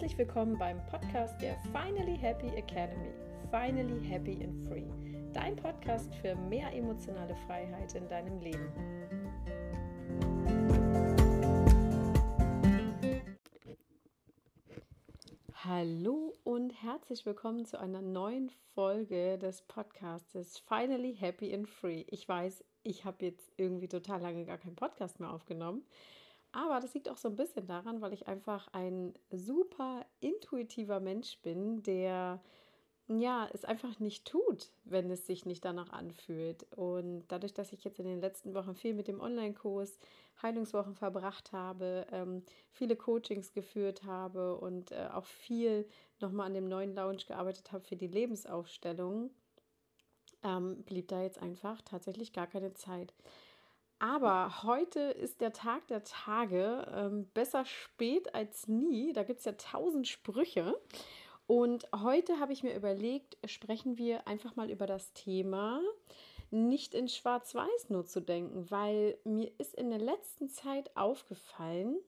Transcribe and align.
Herzlich 0.00 0.16
willkommen 0.16 0.56
beim 0.56 0.80
Podcast 0.86 1.38
der 1.42 1.58
Finally 1.74 2.16
Happy 2.16 2.46
Academy. 2.56 3.12
Finally 3.50 4.02
Happy 4.02 4.42
and 4.42 4.66
Free. 4.66 4.86
Dein 5.34 5.56
Podcast 5.56 6.14
für 6.22 6.34
mehr 6.34 6.72
emotionale 6.72 7.36
Freiheit 7.46 7.94
in 7.94 8.08
deinem 8.08 8.40
Leben. 8.40 8.72
Hallo 15.52 16.32
und 16.44 16.70
herzlich 16.82 17.26
willkommen 17.26 17.66
zu 17.66 17.78
einer 17.78 18.00
neuen 18.00 18.50
Folge 18.74 19.36
des 19.36 19.60
Podcasts 19.60 20.60
Finally 20.60 21.14
Happy 21.14 21.52
and 21.54 21.68
Free. 21.68 22.06
Ich 22.08 22.26
weiß, 22.26 22.64
ich 22.84 23.04
habe 23.04 23.26
jetzt 23.26 23.52
irgendwie 23.58 23.88
total 23.88 24.22
lange 24.22 24.46
gar 24.46 24.56
keinen 24.56 24.76
Podcast 24.76 25.20
mehr 25.20 25.30
aufgenommen. 25.30 25.84
Aber 26.52 26.80
das 26.80 26.94
liegt 26.94 27.08
auch 27.08 27.16
so 27.16 27.28
ein 27.28 27.36
bisschen 27.36 27.66
daran, 27.66 28.00
weil 28.00 28.12
ich 28.12 28.26
einfach 28.26 28.68
ein 28.72 29.14
super 29.30 30.04
intuitiver 30.20 31.00
Mensch 31.00 31.38
bin, 31.42 31.82
der 31.82 32.40
ja, 33.18 33.48
es 33.52 33.64
einfach 33.64 33.98
nicht 33.98 34.24
tut, 34.24 34.70
wenn 34.84 35.10
es 35.10 35.26
sich 35.26 35.44
nicht 35.44 35.64
danach 35.64 35.90
anfühlt. 35.90 36.64
Und 36.76 37.24
dadurch, 37.28 37.52
dass 37.52 37.72
ich 37.72 37.82
jetzt 37.82 37.98
in 37.98 38.06
den 38.06 38.20
letzten 38.20 38.54
Wochen 38.54 38.74
viel 38.74 38.94
mit 38.94 39.08
dem 39.08 39.20
Online-Kurs 39.20 39.98
Heilungswochen 40.42 40.94
verbracht 40.94 41.52
habe, 41.52 42.06
ähm, 42.12 42.44
viele 42.70 42.94
Coachings 42.94 43.52
geführt 43.52 44.04
habe 44.04 44.56
und 44.56 44.92
äh, 44.92 45.08
auch 45.12 45.24
viel 45.24 45.88
nochmal 46.20 46.46
an 46.46 46.54
dem 46.54 46.68
neuen 46.68 46.94
Lounge 46.94 47.24
gearbeitet 47.26 47.72
habe 47.72 47.84
für 47.84 47.96
die 47.96 48.06
Lebensaufstellung, 48.06 49.30
ähm, 50.44 50.82
blieb 50.84 51.08
da 51.08 51.22
jetzt 51.22 51.42
einfach 51.42 51.82
tatsächlich 51.82 52.32
gar 52.32 52.46
keine 52.46 52.74
Zeit. 52.74 53.12
Aber 54.00 54.62
heute 54.62 55.00
ist 55.00 55.42
der 55.42 55.52
Tag 55.52 55.86
der 55.88 56.02
Tage. 56.04 56.86
Ähm, 56.92 57.26
besser 57.34 57.66
spät 57.66 58.34
als 58.34 58.66
nie. 58.66 59.12
Da 59.12 59.22
gibt 59.22 59.40
es 59.40 59.44
ja 59.44 59.52
tausend 59.52 60.08
Sprüche. 60.08 60.74
Und 61.46 61.86
heute 61.94 62.40
habe 62.40 62.54
ich 62.54 62.62
mir 62.62 62.74
überlegt, 62.74 63.36
sprechen 63.44 63.98
wir 63.98 64.26
einfach 64.26 64.56
mal 64.56 64.70
über 64.70 64.86
das 64.86 65.12
Thema, 65.12 65.82
nicht 66.50 66.94
in 66.94 67.08
Schwarz-Weiß 67.08 67.90
nur 67.90 68.06
zu 68.06 68.20
denken, 68.20 68.70
weil 68.70 69.18
mir 69.24 69.52
ist 69.58 69.74
in 69.74 69.90
der 69.90 69.98
letzten 69.98 70.48
Zeit 70.48 70.96
aufgefallen, 70.96 71.98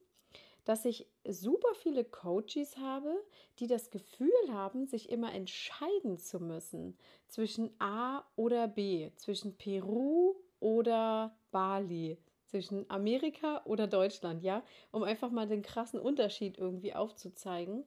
dass 0.65 0.85
ich 0.85 1.09
super 1.29 1.75
viele 1.75 2.05
Coaches 2.05 2.77
habe, 2.79 3.23
die 3.59 3.67
das 3.67 3.91
Gefühl 3.91 4.31
haben, 4.49 4.87
sich 4.87 5.11
immer 5.11 5.33
entscheiden 5.35 6.19
zu 6.19 6.41
müssen 6.41 6.97
zwischen 7.29 7.71
A 7.81 8.25
oder 8.37 8.69
B, 8.69 9.11
zwischen 9.17 9.57
Peru 9.57 10.37
oder 10.63 11.37
Bali, 11.51 12.19
zwischen 12.47 12.89
Amerika 12.91 13.63
oder 13.65 13.87
Deutschland, 13.87 14.43
ja, 14.43 14.63
um 14.91 15.03
einfach 15.03 15.31
mal 15.31 15.49
den 15.49 15.63
krassen 15.63 15.99
Unterschied 15.99 16.59
irgendwie 16.59 16.95
aufzuzeigen. 16.95 17.85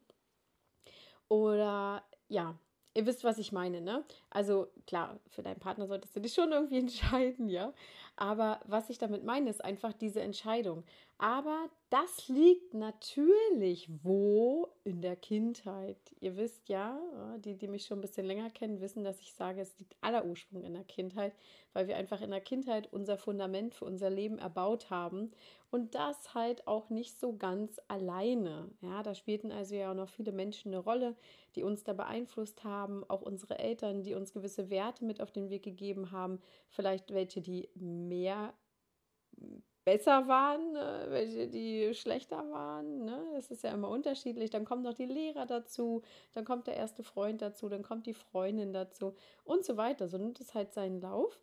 Oder 1.27 2.03
ja, 2.27 2.57
ihr 2.95 3.05
wisst, 3.05 3.23
was 3.23 3.37
ich 3.37 3.51
meine, 3.51 3.81
ne? 3.81 4.03
Also 4.29 4.67
klar, 4.87 5.19
für 5.27 5.43
deinen 5.43 5.59
Partner 5.59 5.85
solltest 5.85 6.15
du 6.15 6.19
dich 6.19 6.33
schon 6.33 6.51
irgendwie 6.51 6.79
entscheiden, 6.79 7.47
ja. 7.49 7.73
Aber 8.15 8.59
was 8.65 8.89
ich 8.89 8.97
damit 8.97 9.23
meine, 9.23 9.49
ist 9.49 9.63
einfach 9.63 9.93
diese 9.93 10.21
Entscheidung. 10.21 10.83
Aber 11.17 11.69
das 11.89 12.27
liegt 12.27 12.73
natürlich 12.73 13.89
wo 14.03 14.67
in 14.83 15.01
der 15.01 15.15
Kindheit. 15.15 15.97
Ihr 16.19 16.35
wisst 16.35 16.67
ja, 16.67 16.99
die, 17.37 17.55
die 17.55 17.69
mich 17.69 17.85
schon 17.85 17.99
ein 17.99 18.01
bisschen 18.01 18.25
länger 18.25 18.49
kennen, 18.49 18.81
wissen, 18.81 19.05
dass 19.05 19.21
ich 19.21 19.33
sage, 19.33 19.61
es 19.61 19.79
liegt 19.79 19.95
aller 20.01 20.25
Ursprung 20.25 20.65
in 20.65 20.73
der 20.73 20.83
Kindheit, 20.83 21.33
weil 21.71 21.87
wir 21.87 21.95
einfach 21.95 22.19
in 22.19 22.31
der 22.31 22.41
Kindheit 22.41 22.91
unser 22.91 23.17
Fundament 23.17 23.75
für 23.75 23.85
unser 23.85 24.09
Leben 24.09 24.39
erbaut 24.39 24.89
haben 24.89 25.31
und 25.71 25.95
das 25.95 26.33
halt 26.33 26.67
auch 26.67 26.89
nicht 26.89 27.17
so 27.17 27.37
ganz 27.37 27.79
alleine. 27.87 28.69
Ja, 28.81 29.01
da 29.01 29.15
spielten 29.15 29.53
also 29.53 29.73
ja 29.73 29.91
auch 29.91 29.95
noch 29.95 30.09
viele 30.09 30.33
Menschen 30.33 30.73
eine 30.73 30.83
Rolle, 30.83 31.15
die 31.55 31.63
uns 31.63 31.85
da 31.85 31.93
beeinflusst 31.93 32.65
haben, 32.65 33.05
auch 33.09 33.21
unsere 33.21 33.57
Eltern, 33.57 34.03
die 34.03 34.15
uns 34.15 34.33
gewisse 34.33 34.69
Werte 34.69 35.05
mit 35.05 35.21
auf 35.21 35.31
den 35.31 35.49
Weg 35.49 35.63
gegeben 35.63 36.11
haben, 36.11 36.41
vielleicht 36.67 37.13
welche, 37.13 37.39
die 37.39 37.69
mehr 37.73 38.53
besser 39.85 40.27
waren, 40.27 40.75
äh, 40.75 41.11
welche 41.11 41.47
die 41.47 41.93
schlechter 41.93 42.49
waren. 42.51 43.05
Ne? 43.05 43.23
Das 43.35 43.51
ist 43.51 43.63
ja 43.63 43.71
immer 43.71 43.89
unterschiedlich. 43.89 44.49
Dann 44.49 44.65
kommen 44.65 44.81
noch 44.81 44.95
die 44.95 45.05
Lehrer 45.05 45.45
dazu, 45.45 46.01
dann 46.33 46.43
kommt 46.43 46.67
der 46.67 46.75
erste 46.75 47.03
Freund 47.03 47.41
dazu, 47.41 47.69
dann 47.69 47.83
kommt 47.83 48.07
die 48.07 48.15
Freundin 48.15 48.73
dazu 48.73 49.15
und 49.45 49.63
so 49.63 49.77
weiter. 49.77 50.07
So 50.07 50.17
nimmt 50.17 50.41
es 50.41 50.53
halt 50.53 50.73
seinen 50.73 50.99
Lauf. 50.99 51.39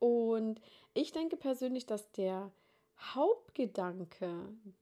Und 0.00 0.60
ich 0.92 1.12
denke 1.12 1.36
persönlich, 1.36 1.86
dass 1.86 2.10
der 2.12 2.50
Hauptgedanke 2.98 4.30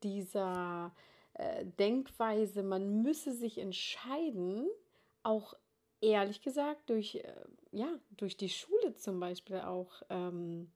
dieser 0.02 0.92
äh, 1.34 1.64
Denkweise, 1.78 2.62
man 2.62 3.02
müsse 3.02 3.32
sich 3.32 3.58
entscheiden, 3.58 4.66
auch 5.22 5.54
ehrlich 6.00 6.40
gesagt 6.40 6.90
durch, 6.90 7.16
äh, 7.16 7.34
ja, 7.70 7.88
durch 8.16 8.36
die 8.36 8.48
Schule 8.48 8.94
zum 8.94 9.20
Beispiel 9.20 9.60
auch 9.60 10.02
ähm, 10.10 10.70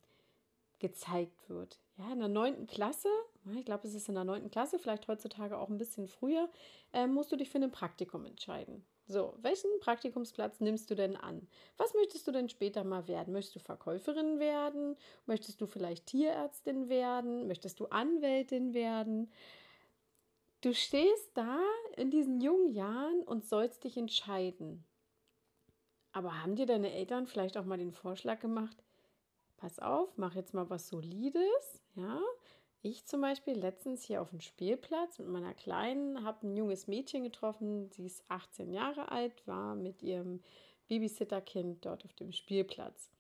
gezeigt 0.79 1.49
wird. 1.49 1.79
Ja, 1.99 2.13
in 2.13 2.19
der 2.19 2.29
neunten 2.29 2.67
Klasse, 2.67 3.09
ich 3.55 3.65
glaube, 3.65 3.89
es 3.89 3.95
ist 3.95 4.09
in 4.09 4.15
der 4.15 4.25
neunten 4.25 4.51
Klasse, 4.51 4.79
vielleicht 4.79 5.09
heutzutage 5.09 5.57
auch 5.59 5.71
ein 5.71 5.79
bisschen 5.79 6.09
früher, 6.09 6.51
äh, 6.93 7.07
musst 7.07 7.33
du 7.33 7.37
dich 7.37 7.49
für 7.49 7.59
ein 7.59 7.71
Praktikum 7.71 8.27
entscheiden. 8.27 8.85
So, 9.09 9.35
welchen 9.39 9.71
Praktikumsplatz 9.81 10.61
nimmst 10.61 10.91
du 10.91 10.95
denn 10.95 11.17
an? 11.17 11.49
Was 11.79 11.95
möchtest 11.95 12.27
du 12.27 12.33
denn 12.33 12.49
später 12.49 12.85
mal 12.85 13.09
werden? 13.09 13.33
Möchtest 13.33 13.57
du 13.57 13.61
Verkäuferin 13.61 14.41
werden? 14.41 14.97
Möchtest 15.27 15.61
du 15.61 15.67
vielleicht 15.67 16.07
Tierärztin 16.07 16.89
werden? 16.89 17.47
Möchtest 17.47 17.81
du 17.81 17.87
Anwältin 17.87 18.75
werden? 18.75 19.31
Du 20.61 20.75
stehst 20.75 21.31
da 21.35 21.61
in 21.97 22.11
diesen 22.11 22.41
jungen 22.41 22.73
Jahren 22.73 23.23
und 23.23 23.45
sollst 23.45 23.85
dich 23.85 23.97
entscheiden. 23.97 24.85
Aber 26.13 26.43
haben 26.43 26.57
dir 26.57 26.67
deine 26.67 26.93
Eltern 26.93 27.27
vielleicht 27.27 27.57
auch 27.57 27.65
mal 27.65 27.79
den 27.79 27.93
Vorschlag 27.93 28.41
gemacht, 28.41 28.83
pass 29.57 29.79
auf, 29.79 30.17
mach 30.17 30.35
jetzt 30.35 30.55
mal 30.55 30.69
was 30.71 30.89
Solides, 30.89 31.83
ja. 31.95 32.21
Ich 32.83 33.05
zum 33.07 33.21
Beispiel 33.21 33.55
letztens 33.55 34.05
hier 34.05 34.23
auf 34.23 34.31
dem 34.31 34.41
Spielplatz 34.41 35.19
mit 35.19 35.29
meiner 35.29 35.55
Kleinen 35.55 36.25
habe 36.25 36.47
ein 36.47 36.57
junges 36.57 36.87
Mädchen 36.87 37.25
getroffen, 37.25 37.91
sie 37.91 38.07
ist 38.07 38.23
18 38.29 38.73
Jahre 38.73 39.11
alt, 39.11 39.47
war 39.47 39.75
mit 39.75 40.03
ihrem 40.03 40.41
Babysitterkind 40.89 41.85
dort 41.85 42.05
auf 42.05 42.15
dem 42.15 42.33
Spielplatz. 42.33 43.11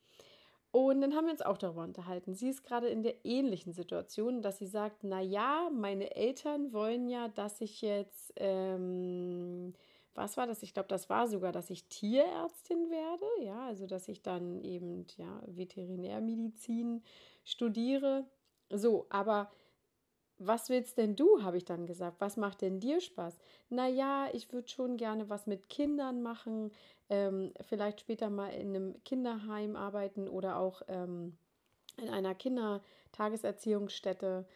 Und 0.70 1.00
dann 1.00 1.14
haben 1.14 1.24
wir 1.24 1.32
uns 1.32 1.42
auch 1.42 1.56
darüber 1.56 1.84
unterhalten. 1.84 2.34
Sie 2.34 2.50
ist 2.50 2.62
gerade 2.62 2.88
in 2.88 3.03
der 3.03 3.24
ähnlichen 3.24 3.72
Situation, 3.72 4.42
dass 4.42 4.58
sie 4.58 4.66
sagt, 4.66 5.04
na 5.04 5.20
ja, 5.20 5.70
meine 5.72 6.14
Eltern 6.14 6.72
wollen 6.72 7.08
ja, 7.08 7.28
dass 7.28 7.60
ich 7.60 7.80
jetzt 7.80 8.34
ähm, 8.36 9.72
was 10.16 10.37
war 10.37 10.47
das? 10.47 10.62
Ich 10.62 10.75
glaube, 10.75 10.88
das 10.88 11.09
war 11.09 11.28
sogar, 11.28 11.53
dass 11.53 11.71
ich 11.71 11.88
Tierärztin 11.88 12.91
werde, 12.91 13.25
ja, 13.44 13.66
also 13.66 13.87
dass 13.87 14.09
ich 14.09 14.22
dann 14.22 14.60
eben 14.62 15.06
ja 15.16 15.43
Veterinärmedizin 15.47 17.03
studiere. 17.44 18.27
So, 18.71 19.06
aber 19.10 19.50
was 20.38 20.69
willst 20.69 20.99
denn 20.99 21.16
du, 21.16 21.43
habe 21.43 21.56
ich 21.56 21.65
dann 21.65 21.87
gesagt. 21.87 22.21
Was 22.21 22.37
macht 22.37 22.60
denn 22.60 22.78
dir 22.81 23.00
Spaß? 23.00 23.38
Naja, 23.71 24.28
ich 24.32 24.53
würde 24.53 24.69
schon 24.69 24.99
gerne 24.99 25.31
was 25.31 25.47
mit 25.47 25.71
Kindern 25.71 26.22
machen, 26.22 26.72
ähm, 27.09 27.54
vielleicht 27.62 28.00
später 28.00 28.28
mal 28.28 28.50
in 28.50 28.75
einem 28.75 29.03
Kinderheim 29.04 29.77
arbeiten 29.77 30.28
oder 30.28 30.59
auch 30.59 30.83
ähm, 30.88 31.38
in 31.97 32.10
einer 32.10 32.34
Kindertageserziehungsstätte. 32.34 34.47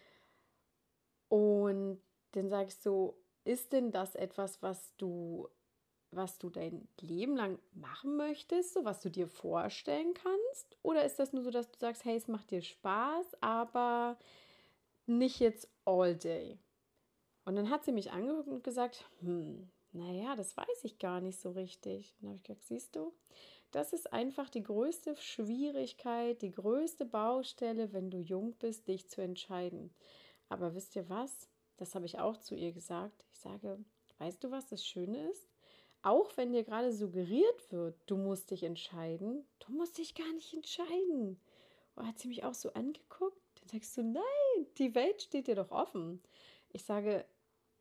Und 1.29 2.03
dann 2.33 2.51
sage 2.51 2.69
ich 2.69 2.77
so, 2.77 3.17
ist 3.45 3.73
denn 3.73 3.91
das 3.91 4.15
etwas, 4.15 4.63
was 4.63 4.95
du, 4.97 5.49
was 6.11 6.39
du 6.39 6.51
dein 6.51 6.89
Leben 7.01 7.37
lang 7.37 7.59
machen 7.73 8.17
möchtest, 8.17 8.75
so 8.75 8.85
was 8.85 9.01
du 9.01 9.11
dir 9.11 9.29
vorstellen 9.29 10.15
kannst? 10.15 10.77
Oder 10.83 11.05
ist 11.05 11.19
das 11.19 11.33
nur 11.33 11.43
so, 11.43 11.51
dass 11.51 11.71
du 11.71 11.79
sagst, 11.79 12.05
hey, 12.05 12.17
es 12.17 12.29
macht 12.29 12.51
dir 12.51 12.63
Spaß, 12.63 13.27
aber 13.41 14.19
nicht 15.07 15.41
jetzt 15.41 15.69
all 15.85 16.17
day? 16.17 16.59
Und 17.45 17.57
dann 17.57 17.71
hat 17.71 17.85
sie 17.85 17.93
mich 17.93 18.13
angeguckt 18.13 18.49
und 18.49 18.65
gesagt, 18.65 19.05
hm, 19.21 19.71
naja, 19.93 20.37
das 20.37 20.57
weiß 20.57 20.85
ich 20.85 20.99
gar 20.99 21.21
nicht 21.21 21.41
so 21.41 21.51
richtig. 21.51 22.15
Und 22.17 22.23
dann 22.23 22.29
habe 22.31 22.37
ich 22.37 22.43
gesagt, 22.45 22.65
siehst 22.65 22.97
du, 22.97 23.13
das 23.71 23.93
ist 23.93 24.13
einfach 24.13 24.49
die 24.51 24.63
größte 24.63 25.17
Schwierigkeit, 25.17 26.43
die 26.43 26.51
größte 26.51 27.05
Baustelle, 27.05 27.93
wenn 27.93 28.11
du 28.11 28.19
jung 28.19 28.55
bist, 28.55 28.89
dich 28.89 29.09
zu 29.09 29.21
entscheiden. 29.21 29.95
Aber 30.49 30.75
wisst 30.75 30.97
ihr 30.97 31.09
was? 31.09 31.49
Das 31.81 31.95
habe 31.95 32.07
ich 32.07 32.19
auch 32.19 32.37
zu 32.37 32.55
ihr 32.55 32.73
gesagt. 32.73 33.25
Ich 33.33 33.41
sage, 33.41 33.79
weißt 34.19 34.45
du, 34.45 34.51
was 34.51 34.67
das 34.67 34.87
Schöne 34.87 35.31
ist? 35.31 35.49
Auch 36.03 36.37
wenn 36.37 36.53
dir 36.53 36.63
gerade 36.63 36.93
suggeriert 36.93 37.73
wird, 37.73 37.97
du 38.07 38.17
musst 38.17 38.51
dich 38.51 38.63
entscheiden, 38.63 39.45
du 39.61 39.73
musst 39.73 39.99
dich 39.99 40.15
gar 40.15 40.33
nicht 40.35 40.53
entscheiden. 40.55 41.41
Und 41.95 42.07
hat 42.07 42.19
sie 42.19 42.29
mich 42.29 42.45
auch 42.45 42.55
so 42.55 42.73
angeguckt? 42.75 43.41
Dann 43.61 43.69
sagst 43.69 43.97
du, 43.97 44.03
nein, 44.03 44.67
die 44.79 44.95
Welt 44.95 45.23
steht 45.23 45.47
dir 45.47 45.57
doch 45.57 45.71
offen. 45.71 46.23
Ich 46.71 46.85
sage, 46.85 47.25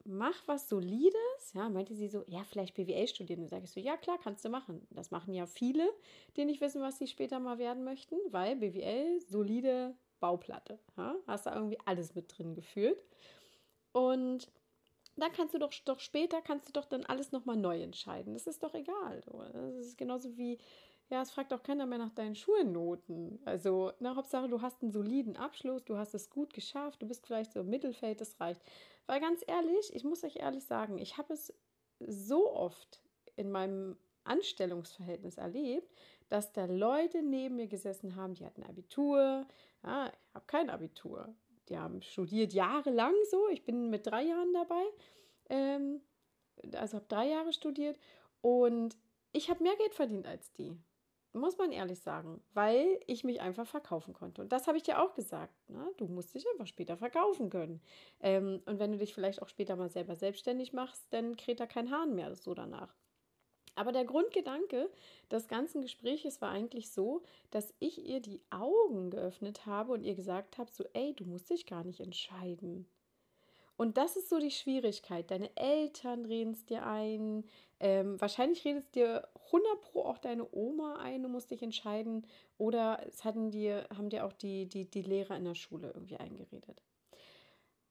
mach 0.06 0.48
was 0.48 0.70
Solides. 0.70 1.54
Ja, 1.54 1.70
meinte 1.70 1.94
sie 1.94 2.08
so, 2.08 2.24
ja, 2.28 2.44
vielleicht 2.44 2.76
BWL 2.76 3.08
studieren. 3.08 3.42
Dann 3.42 3.50
sage 3.50 3.66
ich 3.66 3.72
so, 3.72 3.80
ja, 3.80 3.98
klar, 3.98 4.18
kannst 4.22 4.44
du 4.46 4.50
machen. 4.50 4.88
Das 4.92 5.12
machen 5.12 5.34
ja 5.34 5.46
viele, 5.46 5.90
die 6.38 6.46
nicht 6.46 6.62
wissen, 6.62 6.82
was 6.82 6.98
sie 6.98 7.08
später 7.08 7.40
mal 7.40 7.58
werden 7.58 7.84
möchten, 7.84 8.16
weil 8.30 8.56
BWL, 8.56 9.22
solide 9.22 9.96
Bauplatte. 10.20 10.80
Ja, 10.98 11.16
hast 11.28 11.46
da 11.46 11.56
irgendwie 11.56 11.80
alles 11.86 12.16
mit 12.16 12.38
drin 12.38 12.54
gefühlt. 12.54 13.04
Und 13.92 14.52
dann 15.16 15.32
kannst 15.34 15.54
du 15.54 15.60
doch, 15.60 15.74
doch 15.86 16.00
später, 16.00 16.42
kannst 16.42 16.68
du 16.68 16.74
doch 16.74 16.86
dann 16.86 17.06
alles 17.06 17.32
nochmal 17.32 17.58
neu 17.58 17.82
entscheiden. 17.82 18.34
Das 18.34 18.48
ist 18.48 18.64
doch 18.64 18.74
egal. 18.74 19.22
Das 19.54 19.76
ist 19.76 19.98
genauso 19.98 20.38
wie, 20.38 20.58
ja, 21.10 21.22
es 21.22 21.32
fragt 21.32 21.54
auch 21.54 21.64
keiner 21.64 21.86
mehr 21.86 21.98
nach 21.98 22.14
deinen 22.14 22.36
Schulnoten. 22.36 23.40
Also, 23.46 23.92
na, 24.00 24.16
Hauptsache, 24.16 24.48
du 24.48 24.62
hast 24.62 24.82
einen 24.82 24.92
soliden 24.92 25.36
Abschluss, 25.36 25.84
du 25.84 25.98
hast 25.98 26.14
es 26.14 26.30
gut 26.30 26.54
geschafft, 26.54 27.02
du 27.02 27.08
bist 27.08 27.26
vielleicht 27.26 27.52
so 27.52 27.62
im 27.62 27.70
Mittelfeld, 27.70 28.22
das 28.22 28.40
reicht. 28.40 28.62
Weil 29.08 29.20
ganz 29.20 29.44
ehrlich, 29.48 29.94
ich 29.94 30.04
muss 30.04 30.24
euch 30.24 30.38
ehrlich 30.38 30.64
sagen, 30.66 30.98
ich 31.00 31.18
habe 31.18 31.34
es 31.34 31.54
so 32.00 32.54
oft 32.54 33.02
in 33.36 33.52
meinem 33.52 33.98
Anstellungsverhältnis 34.24 35.38
erlebt, 35.38 35.92
dass 36.30 36.54
da 36.54 36.66
Leute 36.66 37.24
neben 37.24 37.56
mir 37.56 37.68
gesessen 37.68 38.16
haben, 38.16 38.36
die 38.36 38.46
hatten 38.46 38.64
Abitur. 38.64 39.48
Ja, 39.84 40.08
ich 40.08 40.36
habe 40.36 40.46
kein 40.46 40.70
Abitur 40.70 41.34
die 41.70 41.78
haben 41.78 42.02
studiert 42.02 42.54
jahrelang 42.54 43.14
so. 43.30 43.48
Ich 43.50 43.64
bin 43.64 43.90
mit 43.90 44.08
drei 44.08 44.24
Jahren 44.24 44.54
dabei. 44.54 44.84
Ähm, 45.50 46.02
also 46.74 46.98
habe 46.98 47.06
drei 47.08 47.28
Jahre 47.28 47.54
studiert 47.54 47.98
und 48.42 48.98
ich 49.32 49.50
habe 49.50 49.64
mehr 49.64 49.76
Geld 49.78 49.94
verdient 49.94 50.28
als 50.28 50.52
die. 50.54 50.76
Muss 51.32 51.60
man 51.60 51.72
ehrlich 51.72 52.00
sagen, 52.00 52.42
weil 52.54 53.00
ich 53.06 53.24
mich 53.24 53.40
einfach 53.40 53.68
verkaufen 53.68 54.14
konnte. 54.14 54.42
Und 54.42 54.52
das 54.52 54.66
habe 54.66 54.78
ich 54.78 54.84
dir 54.84 55.00
auch 55.00 55.14
gesagt. 55.14 55.54
Ne? 55.70 55.88
Du 55.98 56.08
musst 56.08 56.34
dich 56.34 56.44
einfach 56.52 56.66
später 56.66 56.98
verkaufen 56.98 57.52
können. 57.52 57.82
Ähm, 58.20 58.64
und 58.66 58.80
wenn 58.80 58.92
du 58.92 58.98
dich 58.98 59.14
vielleicht 59.14 59.42
auch 59.42 59.48
später 59.48 59.76
mal 59.76 59.90
selber 59.90 60.16
selbstständig 60.16 60.74
machst, 60.74 61.06
dann 61.12 61.36
kräht 61.36 61.60
da 61.60 61.68
kein 61.68 61.92
Hahn 61.92 62.16
mehr 62.16 62.36
so 62.36 62.56
danach. 62.56 62.96
Aber 63.80 63.94
der 63.94 64.04
Grundgedanke 64.04 64.90
des 65.32 65.48
ganzen 65.48 65.82
Gespräches 65.82 66.42
war 66.42 66.52
eigentlich 66.52 66.92
so, 66.92 67.24
dass 67.50 67.74
ich 67.80 68.06
ihr 68.06 68.20
die 68.20 68.42
Augen 68.50 69.10
geöffnet 69.10 69.66
habe 69.66 69.94
und 69.94 70.04
ihr 70.04 70.16
gesagt 70.16 70.58
habe, 70.58 70.70
so, 70.70 70.84
ey, 70.92 71.14
du 71.14 71.24
musst 71.24 71.50
dich 71.50 71.66
gar 71.66 71.86
nicht 71.86 72.02
entscheiden. 72.02 72.86
Und 73.78 73.96
das 73.96 74.18
ist 74.18 74.28
so 74.28 74.38
die 74.38 74.52
Schwierigkeit. 74.52 75.32
Deine 75.32 75.50
Eltern 75.56 76.26
reden 76.26 76.52
es 76.52 76.66
dir 76.66 76.86
ein. 76.86 77.46
Ähm, 77.80 78.20
wahrscheinlich 78.20 78.66
redet 78.66 78.84
es 78.84 78.92
dir 78.92 79.26
100 79.46 79.82
Pro 79.82 80.04
auch 80.04 80.18
deine 80.18 80.46
Oma 80.54 80.98
ein, 80.98 81.24
du 81.24 81.30
musst 81.30 81.50
dich 81.50 81.64
entscheiden. 81.64 82.28
Oder 82.58 83.02
es 83.08 83.24
hatten 83.24 83.50
dir, 83.50 83.88
haben 83.96 84.10
dir 84.10 84.26
auch 84.26 84.34
die, 84.34 84.66
die, 84.66 84.92
die 84.92 85.04
Lehrer 85.04 85.38
in 85.38 85.46
der 85.46 85.56
Schule 85.56 85.94
irgendwie 85.96 86.18
eingeredet. 86.18 86.84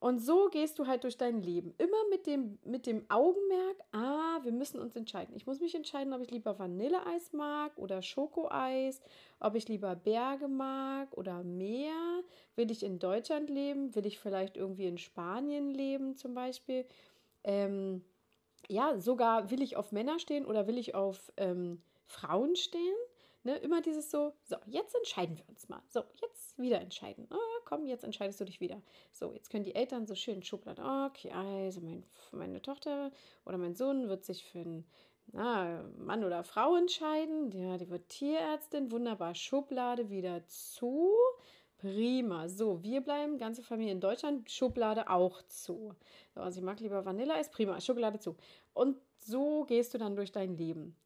Und 0.01 0.21
so 0.21 0.49
gehst 0.49 0.79
du 0.79 0.87
halt 0.87 1.03
durch 1.03 1.17
dein 1.17 1.43
Leben. 1.43 1.75
Immer 1.77 2.09
mit 2.11 2.27
dem, 2.27 2.59
mit 2.65 2.87
dem 2.87 3.05
Augenmerk, 3.09 3.77
ah, 3.91 4.39
wir 4.45 4.53
müssen 4.53 4.79
uns 4.79 4.95
entscheiden. 4.95 5.35
Ich 5.35 5.47
muss 5.47 5.59
mich 5.59 5.75
entscheiden, 5.75 6.13
ob 6.13 6.21
ich 6.23 6.31
lieber 6.31 6.57
Vanilleeis 6.57 7.33
mag 7.33 7.77
oder 7.77 8.01
Schokoeis, 8.01 9.01
ob 9.41 9.57
ich 9.57 9.67
lieber 9.69 9.97
Berge 9.97 10.47
mag 10.47 11.09
oder 11.17 11.43
Meer. 11.43 12.23
Will 12.55 12.71
ich 12.71 12.85
in 12.85 13.01
Deutschland 13.01 13.51
leben? 13.51 13.93
Will 13.97 14.07
ich 14.07 14.21
vielleicht 14.21 14.57
irgendwie 14.57 14.87
in 14.87 14.99
Spanien 14.99 15.71
leben 15.71 16.15
zum 16.15 16.33
Beispiel? 16.33 16.87
Ähm, 17.43 18.05
ja, 18.69 19.01
sogar 19.01 19.51
will 19.51 19.63
ich 19.63 19.77
auf 19.77 19.91
Männer 19.91 20.21
stehen 20.21 20.47
oder 20.47 20.69
will 20.69 20.79
ich 20.79 20.95
auf 20.95 21.33
ähm, 21.37 21.83
Frauen 22.07 22.55
stehen? 22.55 22.95
Ne, 23.45 23.57
immer 23.59 23.81
dieses 23.81 24.11
so, 24.11 24.33
so, 24.45 24.57
jetzt 24.67 24.95
entscheiden 24.95 25.37
wir 25.37 25.49
uns 25.49 25.69
mal. 25.69 25.81
So, 25.89 26.03
jetzt 26.21 26.59
wieder 26.59 26.81
entscheiden. 26.81 27.27
Ah, 27.31 27.61
komm, 27.65 27.87
jetzt 27.87 28.05
entscheidest 28.05 28.41
du 28.41 28.45
dich 28.45 28.61
wieder. 28.61 28.83
So, 29.13 29.33
jetzt 29.33 29.51
können 29.51 29.65
die 29.65 29.75
Eltern 29.75 30.07
so 30.07 30.15
schön 30.15 30.43
Schubladen. 30.43 30.85
Okay, 31.07 31.31
also 31.31 31.81
mein, 31.81 32.05
meine 32.33 32.61
Tochter 32.61 33.13
oder 33.45 33.57
mein 33.59 33.75
Sohn 33.75 34.09
wird 34.09 34.25
sich 34.25 34.45
für 34.45 34.59
einen 34.59 34.85
na, 35.33 35.85
Mann 35.99 36.25
oder 36.25 36.43
Frau 36.43 36.77
entscheiden. 36.77 37.53
Ja, 37.53 37.77
die 37.77 37.91
wird 37.91 38.09
Tierärztin. 38.09 38.91
Wunderbar. 38.91 39.35
Schublade 39.35 40.11
wieder 40.11 40.47
zu. 40.47 41.13
Prima. 41.79 42.49
So, 42.49 42.83
wir 42.83 43.03
bleiben, 43.03 43.39
ganze 43.39 43.63
Familie 43.63 43.93
in 43.93 44.01
Deutschland, 44.01 44.51
Schublade 44.51 45.09
auch 45.11 45.43
zu. 45.47 45.95
So, 46.35 46.41
also 46.41 46.59
ich 46.59 46.65
mag 46.65 46.81
lieber 46.81 47.05
Vanilleeis, 47.05 47.51
prima, 47.51 47.81
Schublade 47.81 48.19
zu. 48.19 48.37
Und 48.75 48.97
so 49.19 49.65
gehst 49.65 49.95
du 49.95 49.99
dann 49.99 50.17
durch 50.17 50.33
dein 50.33 50.57
Leben. 50.57 50.97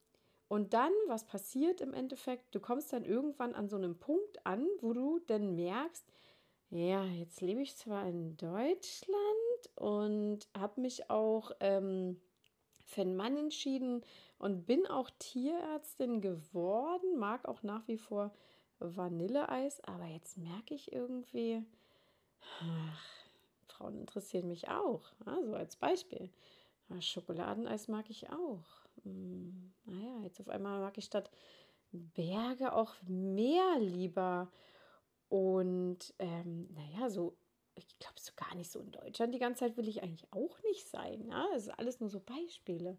Und 0.53 0.75
dann, 0.75 0.93
was 1.07 1.25
passiert 1.25 1.81
im 1.81 1.95
Endeffekt? 1.95 2.55
Du 2.55 2.61
kommst 2.61 2.93
dann 2.93 3.07
irgendwann 3.07 3.55
an 3.55 3.71
so 3.71 3.77
einem 3.77 3.99
Punkt 3.99 4.45
an, 4.45 4.69
wo 4.83 4.93
du 4.93 5.19
dann 5.21 5.55
merkst, 5.55 6.05
ja, 6.69 7.07
jetzt 7.07 7.41
lebe 7.41 7.63
ich 7.63 7.75
zwar 7.75 8.07
in 8.07 8.37
Deutschland 8.37 9.71
und 9.77 10.41
habe 10.55 10.83
mich 10.83 11.09
auch 11.09 11.53
ähm, 11.61 12.21
für 12.85 13.01
einen 13.01 13.17
Mann 13.17 13.39
entschieden 13.39 14.05
und 14.39 14.67
bin 14.67 14.87
auch 14.87 15.09
Tierärztin 15.19 16.21
geworden, 16.21 17.19
mag 17.19 17.49
auch 17.49 17.63
nach 17.63 17.89
wie 17.89 17.97
vor 17.97 18.31
Vanilleeis, 18.79 19.81
aber 19.85 20.05
jetzt 20.05 20.37
merke 20.37 20.75
ich 20.75 20.93
irgendwie, 20.93 21.65
ach, 22.61 23.07
Frauen 23.69 24.01
interessieren 24.01 24.49
mich 24.49 24.69
auch, 24.69 25.13
also 25.25 25.55
als 25.55 25.77
Beispiel. 25.77 26.29
Schokoladeneis 27.01 27.89
mag 27.89 28.11
ich 28.11 28.29
auch. 28.29 28.82
Hm, 29.05 29.73
naja, 29.85 30.21
jetzt 30.23 30.41
auf 30.41 30.49
einmal 30.49 30.81
mag 30.81 30.97
ich 30.99 31.05
statt 31.05 31.31
Berge 31.93 32.73
auch 32.73 32.95
Meer 33.07 33.79
lieber. 33.79 34.51
Und 35.29 36.15
ähm, 36.19 36.69
naja, 36.75 37.09
so, 37.11 37.37
ich 37.75 37.99
glaube, 37.99 38.21
so 38.21 38.33
gar 38.37 38.55
nicht 38.55 38.71
so 38.71 38.81
in 38.81 38.93
Deutschland 38.93 39.35
die 39.35 39.39
ganze 39.39 39.61
Zeit 39.61 39.77
will 39.77 39.89
ich 39.89 40.03
eigentlich 40.03 40.31
auch 40.33 40.63
nicht 40.65 40.87
sein. 40.89 41.27
Ja? 41.29 41.47
Das 41.53 41.65
ist 41.65 41.79
alles 41.79 42.01
nur 42.01 42.11
so 42.11 42.21
Beispiele. 42.21 42.99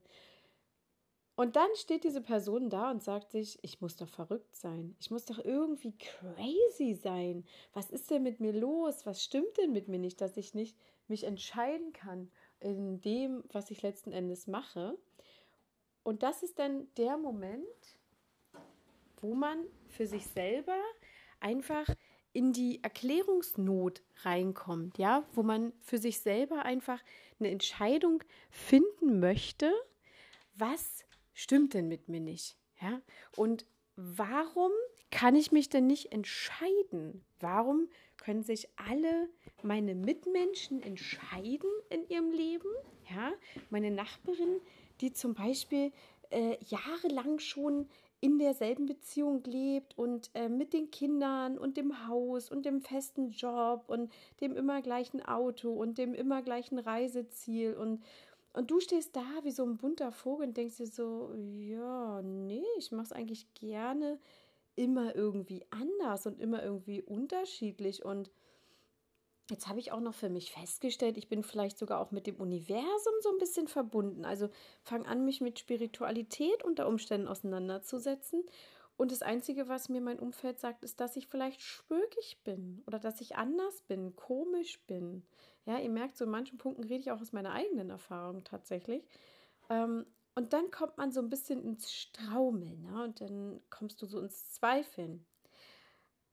Und 1.35 1.55
dann 1.55 1.69
steht 1.75 2.03
diese 2.03 2.21
Person 2.21 2.69
da 2.69 2.91
und 2.91 3.01
sagt 3.01 3.31
sich, 3.31 3.57
ich 3.63 3.81
muss 3.81 3.95
doch 3.95 4.07
verrückt 4.07 4.55
sein. 4.55 4.95
Ich 4.99 5.09
muss 5.09 5.25
doch 5.25 5.39
irgendwie 5.39 5.97
crazy 5.97 6.93
sein. 6.93 7.43
Was 7.73 7.89
ist 7.89 8.11
denn 8.11 8.21
mit 8.21 8.39
mir 8.39 8.53
los? 8.53 9.05
Was 9.07 9.23
stimmt 9.23 9.57
denn 9.57 9.71
mit 9.71 9.87
mir 9.87 9.97
nicht, 9.97 10.21
dass 10.21 10.37
ich 10.37 10.53
nicht 10.53 10.77
mich 11.07 11.23
entscheiden 11.23 11.91
kann 11.91 12.31
in 12.59 13.01
dem, 13.01 13.43
was 13.51 13.71
ich 13.71 13.81
letzten 13.81 14.11
Endes 14.11 14.45
mache? 14.45 14.95
Und 16.03 16.23
das 16.23 16.43
ist 16.43 16.59
dann 16.59 16.87
der 16.97 17.17
Moment, 17.17 17.63
wo 19.21 19.33
man 19.33 19.65
für 19.87 20.05
sich 20.05 20.27
selber 20.27 20.77
einfach 21.39 21.87
in 22.33 22.51
die 22.51 22.83
Erklärungsnot 22.83 24.01
reinkommt, 24.23 24.97
ja, 24.97 25.25
wo 25.33 25.43
man 25.43 25.71
für 25.81 25.97
sich 25.97 26.19
selber 26.19 26.65
einfach 26.65 27.01
eine 27.39 27.51
Entscheidung 27.51 28.23
finden 28.49 29.19
möchte, 29.19 29.71
was 30.55 31.05
stimmt 31.33 31.73
denn 31.73 31.87
mit 31.87 32.09
mir 32.09 32.19
nicht, 32.19 32.57
ja? 32.81 33.01
Und 33.35 33.65
warum 33.95 34.71
kann 35.11 35.35
ich 35.35 35.51
mich 35.51 35.69
denn 35.69 35.85
nicht 35.85 36.11
entscheiden? 36.11 37.23
Warum 37.39 37.87
können 38.17 38.41
sich 38.41 38.67
alle 38.77 39.29
meine 39.61 39.93
Mitmenschen 39.93 40.81
entscheiden 40.81 41.69
in 41.89 42.07
ihrem 42.09 42.31
Leben? 42.31 42.69
Ja, 43.13 43.31
meine 43.69 43.91
Nachbarin, 43.91 44.59
die 45.03 45.13
zum 45.13 45.35
Beispiel 45.35 45.91
äh, 46.31 46.57
jahrelang 46.65 47.37
schon 47.37 47.87
in 48.21 48.39
derselben 48.39 48.85
Beziehung 48.85 49.43
lebt 49.43 49.97
und 49.97 50.31
äh, 50.33 50.47
mit 50.47 50.71
den 50.71 50.89
Kindern 50.91 51.57
und 51.57 51.75
dem 51.75 52.07
Haus 52.07 52.49
und 52.49 52.65
dem 52.65 52.79
festen 52.79 53.31
Job 53.31 53.83
und 53.87 54.11
dem 54.39 54.55
immer 54.55 54.81
gleichen 54.81 55.21
Auto 55.21 55.73
und 55.73 55.97
dem 55.97 56.13
immer 56.13 56.41
gleichen 56.41 56.79
Reiseziel 56.79 57.75
und 57.75 58.01
und 58.55 58.69
du 58.69 58.79
stehst 58.79 59.15
da 59.15 59.25
wie 59.41 59.51
so 59.51 59.63
ein 59.63 59.77
bunter 59.77 60.11
Vogel 60.11 60.47
und 60.47 60.57
denkst 60.57 60.77
dir 60.77 60.85
so, 60.85 61.33
ja, 61.33 62.21
nee, 62.21 62.63
ich 62.77 62.91
mache 62.91 63.05
es 63.05 63.11
eigentlich 63.11 63.51
gerne 63.55 64.19
immer 64.75 65.15
irgendwie 65.15 65.65
anders 65.71 66.27
und 66.27 66.39
immer 66.39 66.63
irgendwie 66.63 67.01
unterschiedlich 67.01 68.05
und 68.05 68.29
Jetzt 69.49 69.67
habe 69.67 69.79
ich 69.79 69.91
auch 69.91 69.99
noch 69.99 70.13
für 70.13 70.29
mich 70.29 70.53
festgestellt, 70.53 71.17
ich 71.17 71.27
bin 71.27 71.43
vielleicht 71.43 71.77
sogar 71.77 71.99
auch 71.99 72.11
mit 72.11 72.27
dem 72.27 72.37
Universum 72.37 73.13
so 73.21 73.29
ein 73.29 73.37
bisschen 73.39 73.67
verbunden. 73.67 74.23
Also 74.23 74.49
fange 74.83 75.05
an, 75.05 75.25
mich 75.25 75.41
mit 75.41 75.59
Spiritualität 75.59 76.63
unter 76.63 76.87
Umständen 76.87 77.27
auseinanderzusetzen. 77.27 78.43
Und 78.95 79.11
das 79.11 79.21
Einzige, 79.21 79.67
was 79.67 79.89
mir 79.89 80.01
mein 80.01 80.19
Umfeld 80.19 80.59
sagt, 80.59 80.83
ist, 80.83 80.99
dass 81.01 81.17
ich 81.17 81.27
vielleicht 81.27 81.61
spökig 81.61 82.41
bin 82.43 82.83
oder 82.87 82.99
dass 82.99 83.21
ich 83.21 83.35
anders 83.35 83.81
bin, 83.81 84.15
komisch 84.15 84.79
bin. 84.85 85.25
Ja, 85.65 85.79
ihr 85.79 85.89
merkt, 85.89 86.15
so 86.15 86.25
in 86.25 86.31
manchen 86.31 86.57
Punkten 86.57 86.83
rede 86.83 86.99
ich 86.99 87.11
auch 87.11 87.19
aus 87.19 87.33
meiner 87.33 87.51
eigenen 87.51 87.89
Erfahrung 87.89 88.43
tatsächlich. 88.43 89.05
Ähm, 89.69 90.05
und 90.35 90.53
dann 90.53 90.71
kommt 90.71 90.97
man 90.97 91.11
so 91.11 91.21
ein 91.21 91.29
bisschen 91.29 91.63
ins 91.63 91.91
Straumeln 91.91 92.81
ne? 92.83 93.03
und 93.03 93.21
dann 93.21 93.61
kommst 93.69 94.01
du 94.01 94.05
so 94.05 94.19
ins 94.19 94.51
Zweifeln. 94.51 95.25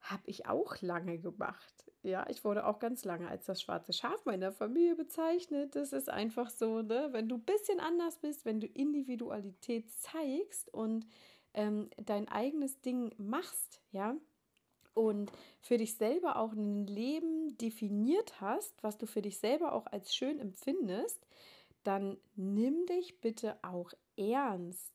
Habe 0.00 0.22
ich 0.26 0.46
auch 0.46 0.80
lange 0.80 1.18
gemacht. 1.18 1.89
Ja, 2.02 2.26
ich 2.30 2.44
wurde 2.44 2.66
auch 2.66 2.78
ganz 2.78 3.04
lange 3.04 3.28
als 3.28 3.44
das 3.44 3.60
schwarze 3.60 3.92
Schaf 3.92 4.24
meiner 4.24 4.52
Familie 4.52 4.96
bezeichnet. 4.96 5.76
Das 5.76 5.92
ist 5.92 6.08
einfach 6.08 6.48
so, 6.48 6.80
ne? 6.80 7.08
wenn 7.12 7.28
du 7.28 7.36
ein 7.36 7.42
bisschen 7.44 7.78
anders 7.78 8.16
bist, 8.16 8.46
wenn 8.46 8.58
du 8.58 8.66
Individualität 8.66 9.90
zeigst 9.90 10.72
und 10.72 11.06
ähm, 11.52 11.90
dein 11.98 12.28
eigenes 12.28 12.80
Ding 12.80 13.12
machst, 13.18 13.82
ja, 13.92 14.16
und 14.94 15.30
für 15.60 15.76
dich 15.76 15.94
selber 15.94 16.36
auch 16.36 16.52
ein 16.52 16.86
Leben 16.86 17.56
definiert 17.58 18.40
hast, 18.40 18.82
was 18.82 18.98
du 18.98 19.06
für 19.06 19.22
dich 19.22 19.38
selber 19.38 19.72
auch 19.72 19.86
als 19.86 20.14
schön 20.14 20.40
empfindest, 20.40 21.26
dann 21.84 22.18
nimm 22.34 22.86
dich 22.86 23.20
bitte 23.20 23.56
auch 23.62 23.92
ernst. 24.16 24.92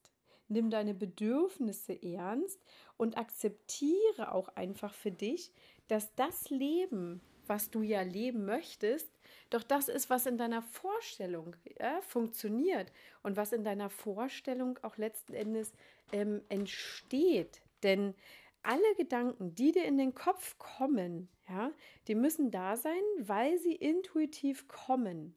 Nimm 0.47 0.69
deine 0.69 0.93
Bedürfnisse 0.93 1.99
ernst 2.03 2.61
und 2.97 3.17
akzeptiere 3.17 4.31
auch 4.31 4.49
einfach 4.49 4.93
für 4.93 5.11
dich, 5.11 5.51
dass 5.87 6.13
das 6.15 6.49
Leben, 6.49 7.21
was 7.47 7.69
du 7.69 7.81
ja 7.81 8.01
leben 8.01 8.45
möchtest, 8.45 9.09
doch 9.49 9.63
das 9.63 9.87
ist, 9.87 10.09
was 10.09 10.25
in 10.25 10.37
deiner 10.37 10.61
Vorstellung 10.61 11.55
ja, 11.79 12.01
funktioniert 12.01 12.91
und 13.23 13.37
was 13.37 13.53
in 13.53 13.63
deiner 13.63 13.89
Vorstellung 13.89 14.79
auch 14.81 14.97
letzten 14.97 15.33
Endes 15.33 15.73
ähm, 16.11 16.41
entsteht. 16.49 17.61
Denn 17.83 18.15
alle 18.63 18.95
Gedanken, 18.97 19.53
die 19.53 19.71
dir 19.71 19.85
in 19.85 19.97
den 19.97 20.15
Kopf 20.15 20.57
kommen, 20.57 21.29
ja, 21.47 21.71
die 22.07 22.15
müssen 22.15 22.49
da 22.49 22.75
sein, 22.75 23.03
weil 23.19 23.59
sie 23.59 23.75
intuitiv 23.75 24.67
kommen. 24.67 25.35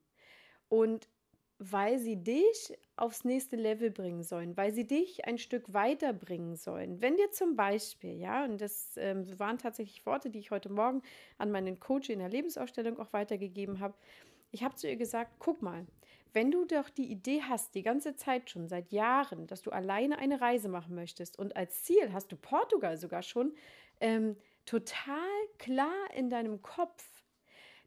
Und 0.68 1.08
weil 1.58 1.98
sie 1.98 2.16
dich 2.16 2.78
aufs 2.96 3.24
nächste 3.24 3.56
Level 3.56 3.90
bringen 3.90 4.22
sollen, 4.22 4.56
weil 4.56 4.72
sie 4.72 4.86
dich 4.86 5.24
ein 5.24 5.38
Stück 5.38 5.72
weiterbringen 5.72 6.56
sollen. 6.56 7.00
Wenn 7.02 7.16
dir 7.16 7.30
zum 7.32 7.56
Beispiel, 7.56 8.16
ja, 8.16 8.44
und 8.44 8.60
das 8.60 8.96
ähm, 8.96 9.26
waren 9.38 9.58
tatsächlich 9.58 10.06
Worte, 10.06 10.30
die 10.30 10.38
ich 10.38 10.50
heute 10.50 10.70
Morgen 10.70 11.02
an 11.36 11.50
meinen 11.50 11.80
Coach 11.80 12.10
in 12.10 12.20
der 12.20 12.28
Lebensausstellung 12.28 12.98
auch 12.98 13.12
weitergegeben 13.12 13.80
habe. 13.80 13.94
Ich 14.50 14.62
habe 14.62 14.76
zu 14.76 14.88
ihr 14.88 14.96
gesagt, 14.96 15.32
guck 15.38 15.60
mal, 15.60 15.86
wenn 16.32 16.50
du 16.50 16.64
doch 16.64 16.90
die 16.90 17.10
Idee 17.10 17.42
hast, 17.42 17.74
die 17.74 17.82
ganze 17.82 18.14
Zeit 18.14 18.50
schon, 18.50 18.68
seit 18.68 18.92
Jahren, 18.92 19.46
dass 19.46 19.62
du 19.62 19.70
alleine 19.70 20.18
eine 20.18 20.40
Reise 20.40 20.68
machen 20.68 20.94
möchtest 20.94 21.38
und 21.38 21.56
als 21.56 21.82
Ziel 21.84 22.12
hast 22.12 22.30
du 22.30 22.36
Portugal 22.36 22.96
sogar 22.96 23.22
schon 23.22 23.54
ähm, 24.00 24.36
total 24.64 25.16
klar 25.58 25.94
in 26.14 26.30
deinem 26.30 26.62
Kopf, 26.62 27.17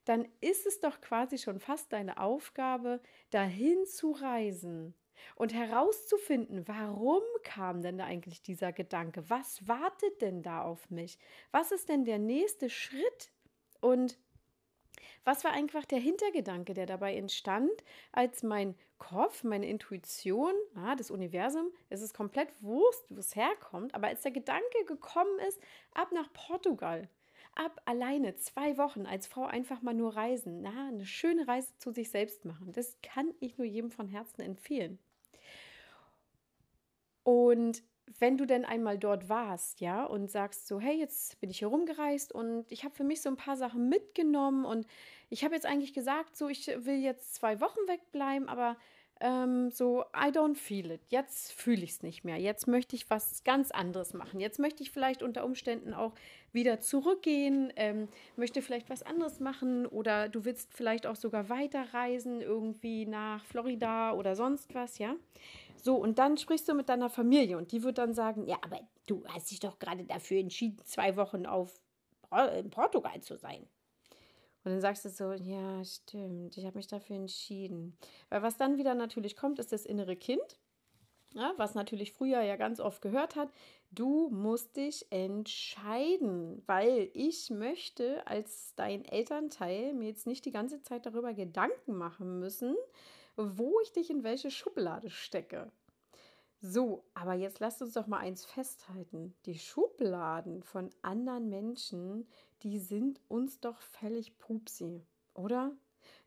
dann 0.05 0.27
ist 0.39 0.65
es 0.65 0.79
doch 0.79 1.01
quasi 1.01 1.37
schon 1.37 1.59
fast 1.59 1.93
deine 1.93 2.19
Aufgabe, 2.19 3.01
dahin 3.29 3.85
zu 3.85 4.11
reisen 4.11 4.93
und 5.35 5.53
herauszufinden, 5.53 6.67
warum 6.67 7.21
kam 7.43 7.81
denn 7.81 7.97
da 7.97 8.05
eigentlich 8.05 8.41
dieser 8.41 8.71
Gedanke? 8.71 9.29
Was 9.29 9.67
wartet 9.67 10.21
denn 10.21 10.41
da 10.41 10.63
auf 10.63 10.89
mich? 10.89 11.17
Was 11.51 11.71
ist 11.71 11.89
denn 11.89 12.05
der 12.05 12.19
nächste 12.19 12.69
Schritt? 12.69 13.31
Und 13.79 14.17
was 15.23 15.43
war 15.43 15.51
einfach 15.51 15.85
der 15.85 15.99
Hintergedanke, 15.99 16.73
der 16.73 16.85
dabei 16.85 17.15
entstand, 17.15 17.71
als 18.11 18.41
mein 18.41 18.75
Kopf, 18.97 19.43
meine 19.43 19.67
Intuition, 19.67 20.53
ah, 20.75 20.95
das 20.95 21.11
Universum, 21.11 21.71
es 21.89 22.01
ist 22.01 22.15
komplett 22.15 22.49
Wurst, 22.61 23.05
wo 23.09 23.19
es 23.19 23.35
herkommt, 23.35 23.93
aber 23.93 24.07
als 24.07 24.21
der 24.21 24.31
Gedanke 24.31 24.85
gekommen 24.85 25.39
ist, 25.47 25.59
ab 25.93 26.11
nach 26.11 26.31
Portugal, 26.33 27.07
ab 27.55 27.81
alleine 27.85 28.35
zwei 28.35 28.77
Wochen 28.77 29.05
als 29.05 29.27
Frau 29.27 29.45
einfach 29.45 29.81
mal 29.81 29.93
nur 29.93 30.15
reisen, 30.15 30.61
na, 30.61 30.87
eine 30.87 31.05
schöne 31.05 31.47
Reise 31.47 31.71
zu 31.77 31.91
sich 31.91 32.09
selbst 32.09 32.45
machen, 32.45 32.71
das 32.71 32.97
kann 33.01 33.33
ich 33.39 33.57
nur 33.57 33.67
jedem 33.67 33.91
von 33.91 34.07
Herzen 34.07 34.41
empfehlen. 34.41 34.99
Und 37.23 37.83
wenn 38.19 38.37
du 38.37 38.45
denn 38.45 38.65
einmal 38.65 38.97
dort 38.97 39.29
warst, 39.29 39.79
ja, 39.79 40.03
und 40.05 40.29
sagst 40.29 40.67
so, 40.67 40.79
hey, 40.79 40.97
jetzt 40.97 41.39
bin 41.39 41.49
ich 41.49 41.59
hier 41.59 41.67
rumgereist 41.67 42.31
und 42.31 42.71
ich 42.71 42.83
habe 42.83 42.95
für 42.95 43.03
mich 43.03 43.21
so 43.21 43.29
ein 43.29 43.37
paar 43.37 43.57
Sachen 43.57 43.89
mitgenommen 43.89 44.65
und 44.65 44.87
ich 45.29 45.43
habe 45.43 45.55
jetzt 45.55 45.65
eigentlich 45.65 45.93
gesagt, 45.93 46.35
so, 46.35 46.49
ich 46.49 46.67
will 46.67 46.97
jetzt 46.97 47.35
zwei 47.35 47.61
Wochen 47.61 47.79
wegbleiben, 47.87 48.49
aber 48.49 48.75
ähm, 49.21 49.69
so, 49.69 50.03
I 50.15 50.29
don't 50.31 50.55
feel 50.55 50.91
it. 50.91 51.01
Jetzt 51.09 51.53
fühle 51.53 51.83
ich 51.83 51.91
es 51.91 52.03
nicht 52.03 52.23
mehr. 52.23 52.37
Jetzt 52.37 52.67
möchte 52.67 52.95
ich 52.95 53.09
was 53.09 53.43
ganz 53.43 53.71
anderes 53.71 54.13
machen. 54.13 54.39
Jetzt 54.39 54.59
möchte 54.59 54.81
ich 54.81 54.91
vielleicht 54.91 55.21
unter 55.21 55.45
Umständen 55.45 55.93
auch 55.93 56.13
wieder 56.51 56.81
zurückgehen, 56.81 57.71
ähm, 57.75 58.07
möchte 58.35 58.61
vielleicht 58.61 58.89
was 58.89 59.03
anderes 59.03 59.39
machen 59.39 59.85
oder 59.85 60.27
du 60.27 60.43
willst 60.43 60.73
vielleicht 60.73 61.05
auch 61.05 61.15
sogar 61.15 61.49
weiterreisen, 61.49 62.41
irgendwie 62.41 63.05
nach 63.05 63.45
Florida 63.45 64.13
oder 64.13 64.35
sonst 64.35 64.73
was, 64.73 64.97
ja. 64.97 65.15
So, 65.77 65.95
und 65.95 66.19
dann 66.19 66.37
sprichst 66.37 66.67
du 66.67 66.73
mit 66.73 66.89
deiner 66.89 67.09
Familie 67.09 67.57
und 67.57 67.71
die 67.71 67.83
wird 67.83 67.99
dann 67.99 68.13
sagen, 68.13 68.45
ja, 68.47 68.57
aber 68.61 68.79
du 69.07 69.23
hast 69.27 69.51
dich 69.51 69.59
doch 69.59 69.79
gerade 69.79 70.03
dafür 70.03 70.39
entschieden, 70.39 70.79
zwei 70.83 71.15
Wochen 71.15 71.45
auf 71.45 71.79
in 72.57 72.69
Portugal 72.69 73.21
zu 73.21 73.37
sein. 73.37 73.67
Und 74.63 74.71
dann 74.71 74.81
sagst 74.81 75.05
du 75.05 75.09
so, 75.09 75.31
ja, 75.33 75.83
stimmt, 75.83 76.57
ich 76.57 76.65
habe 76.65 76.77
mich 76.77 76.87
dafür 76.87 77.15
entschieden. 77.15 77.97
Weil 78.29 78.43
was 78.43 78.57
dann 78.57 78.77
wieder 78.77 78.93
natürlich 78.93 79.35
kommt, 79.35 79.59
ist 79.59 79.71
das 79.71 79.85
innere 79.85 80.15
Kind, 80.15 80.59
ja, 81.33 81.53
was 81.57 81.75
natürlich 81.75 82.11
früher 82.11 82.41
ja 82.41 82.57
ganz 82.57 82.79
oft 82.79 83.01
gehört 83.01 83.35
hat, 83.35 83.49
du 83.91 84.29
musst 84.29 84.75
dich 84.75 85.05
entscheiden, 85.11 86.61
weil 86.65 87.09
ich 87.13 87.49
möchte 87.49 88.25
als 88.27 88.73
dein 88.75 89.05
Elternteil 89.05 89.93
mir 89.93 90.09
jetzt 90.09 90.27
nicht 90.27 90.45
die 90.45 90.51
ganze 90.51 90.81
Zeit 90.81 91.05
darüber 91.05 91.33
Gedanken 91.33 91.95
machen 91.95 92.39
müssen, 92.39 92.75
wo 93.37 93.79
ich 93.81 93.93
dich 93.93 94.09
in 94.09 94.23
welche 94.23 94.51
Schublade 94.51 95.09
stecke. 95.09 95.71
So, 96.59 97.05
aber 97.13 97.33
jetzt 97.33 97.59
lasst 97.59 97.81
uns 97.81 97.93
doch 97.93 98.07
mal 98.07 98.19
eins 98.19 98.45
festhalten. 98.45 99.33
Die 99.45 99.57
Schubladen 99.57 100.61
von 100.61 100.89
anderen 101.01 101.49
Menschen, 101.49 102.27
die 102.63 102.79
sind 102.79 103.21
uns 103.27 103.59
doch 103.59 103.81
völlig 103.81 104.37
pupsi, 104.37 105.05
oder? 105.33 105.75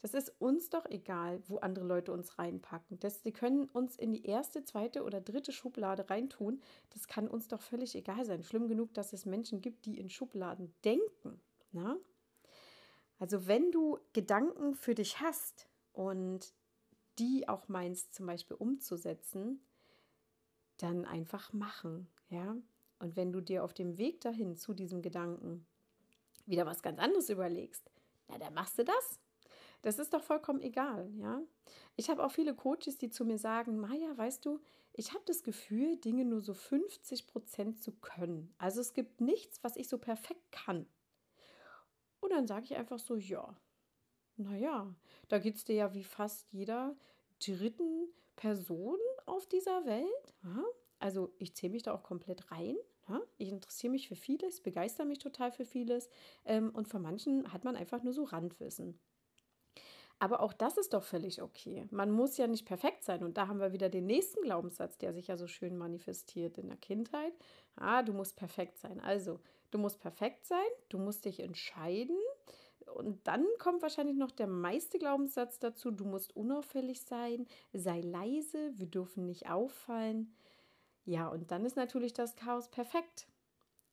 Das 0.02 0.14
ist 0.14 0.34
uns 0.38 0.70
doch 0.70 0.86
egal, 0.86 1.42
wo 1.48 1.58
andere 1.58 1.84
Leute 1.84 2.12
uns 2.12 2.38
reinpacken. 2.38 3.00
Das, 3.00 3.22
die 3.22 3.32
können 3.32 3.64
uns 3.70 3.96
in 3.96 4.12
die 4.12 4.24
erste, 4.24 4.64
zweite 4.64 5.02
oder 5.02 5.20
dritte 5.20 5.52
Schublade 5.52 6.08
reintun. 6.10 6.60
Das 6.90 7.08
kann 7.08 7.26
uns 7.26 7.48
doch 7.48 7.60
völlig 7.60 7.94
egal 7.94 8.24
sein. 8.24 8.42
Schlimm 8.42 8.68
genug, 8.68 8.92
dass 8.94 9.12
es 9.12 9.24
Menschen 9.24 9.60
gibt, 9.60 9.86
die 9.86 9.98
in 9.98 10.10
Schubladen 10.10 10.74
denken. 10.84 11.40
Na? 11.72 11.96
Also 13.18 13.46
wenn 13.46 13.70
du 13.72 13.98
Gedanken 14.12 14.74
für 14.74 14.94
dich 14.94 15.20
hast 15.20 15.68
und 15.92 16.52
die 17.18 17.48
auch 17.48 17.68
meinst 17.68 18.14
zum 18.14 18.26
Beispiel 18.26 18.56
umzusetzen, 18.56 19.64
dann 20.78 21.04
einfach 21.04 21.52
machen, 21.52 22.08
ja. 22.28 22.56
Und 22.98 23.16
wenn 23.16 23.32
du 23.32 23.40
dir 23.40 23.64
auf 23.64 23.74
dem 23.74 23.98
Weg 23.98 24.20
dahin 24.20 24.56
zu 24.56 24.72
diesem 24.72 25.02
Gedanken 25.02 25.66
wieder 26.46 26.66
was 26.66 26.82
ganz 26.82 26.98
anderes 26.98 27.28
überlegst, 27.28 27.90
na, 28.28 28.38
dann 28.38 28.54
machst 28.54 28.78
du 28.78 28.84
das. 28.84 29.20
Das 29.82 29.98
ist 29.98 30.14
doch 30.14 30.22
vollkommen 30.22 30.62
egal, 30.62 31.10
ja. 31.14 31.42
Ich 31.96 32.08
habe 32.08 32.24
auch 32.24 32.30
viele 32.30 32.54
Coaches, 32.54 32.96
die 32.96 33.10
zu 33.10 33.24
mir 33.24 33.38
sagen, 33.38 33.78
Maja, 33.78 34.16
weißt 34.16 34.44
du, 34.46 34.60
ich 34.94 35.12
habe 35.12 35.24
das 35.26 35.42
Gefühl, 35.42 35.96
Dinge 35.96 36.24
nur 36.24 36.40
so 36.40 36.54
50 36.54 37.26
Prozent 37.26 37.82
zu 37.82 37.92
können. 37.92 38.54
Also 38.56 38.80
es 38.80 38.94
gibt 38.94 39.20
nichts, 39.20 39.62
was 39.62 39.76
ich 39.76 39.88
so 39.88 39.98
perfekt 39.98 40.50
kann. 40.52 40.86
Und 42.20 42.30
dann 42.30 42.46
sage 42.46 42.64
ich 42.64 42.76
einfach 42.76 42.98
so, 42.98 43.16
ja, 43.16 43.54
naja, 44.36 44.94
da 45.28 45.38
geht 45.38 45.56
es 45.56 45.64
dir 45.64 45.74
ja 45.74 45.94
wie 45.94 46.04
fast 46.04 46.50
jeder 46.50 46.96
dritten 47.44 48.08
Person 48.36 48.98
auf 49.26 49.46
dieser 49.46 49.84
Welt. 49.84 50.34
Also 50.98 51.32
ich 51.38 51.54
zähle 51.54 51.72
mich 51.72 51.82
da 51.82 51.92
auch 51.92 52.02
komplett 52.02 52.50
rein. 52.50 52.76
Ja? 53.08 53.20
Ich 53.38 53.50
interessiere 53.50 53.90
mich 53.90 54.08
für 54.08 54.16
vieles, 54.16 54.60
begeister 54.60 55.04
mich 55.04 55.18
total 55.18 55.52
für 55.52 55.64
vieles. 55.64 56.08
Ähm, 56.44 56.70
und 56.70 56.88
von 56.88 57.02
manchen 57.02 57.52
hat 57.52 57.64
man 57.64 57.76
einfach 57.76 58.02
nur 58.02 58.12
so 58.12 58.24
Randwissen. 58.24 58.98
Aber 60.20 60.40
auch 60.40 60.52
das 60.52 60.76
ist 60.76 60.94
doch 60.94 61.02
völlig 61.02 61.42
okay. 61.42 61.86
Man 61.90 62.10
muss 62.10 62.36
ja 62.36 62.46
nicht 62.46 62.66
perfekt 62.66 63.04
sein. 63.04 63.24
Und 63.24 63.36
da 63.36 63.48
haben 63.48 63.58
wir 63.58 63.72
wieder 63.72 63.88
den 63.88 64.06
nächsten 64.06 64.42
Glaubenssatz, 64.42 64.96
der 64.96 65.12
sich 65.12 65.26
ja 65.26 65.36
so 65.36 65.46
schön 65.46 65.76
manifestiert 65.76 66.56
in 66.56 66.68
der 66.68 66.76
Kindheit. 66.76 67.32
Ah, 67.76 68.02
du 68.02 68.12
musst 68.12 68.36
perfekt 68.36 68.78
sein. 68.78 69.00
Also, 69.00 69.40
du 69.70 69.78
musst 69.78 70.00
perfekt 70.00 70.46
sein, 70.46 70.64
du 70.88 70.98
musst 70.98 71.24
dich 71.24 71.40
entscheiden, 71.40 72.16
und 72.94 73.26
dann 73.26 73.44
kommt 73.58 73.82
wahrscheinlich 73.82 74.16
noch 74.16 74.30
der 74.30 74.46
meiste 74.46 74.98
Glaubenssatz 74.98 75.58
dazu, 75.58 75.90
du 75.90 76.04
musst 76.04 76.36
unauffällig 76.36 77.02
sein, 77.02 77.46
sei 77.72 78.00
leise, 78.00 78.72
wir 78.76 78.86
dürfen 78.86 79.26
nicht 79.26 79.50
auffallen. 79.50 80.34
Ja, 81.04 81.28
und 81.28 81.50
dann 81.50 81.64
ist 81.64 81.76
natürlich 81.76 82.12
das 82.12 82.36
Chaos 82.36 82.68
perfekt. 82.68 83.26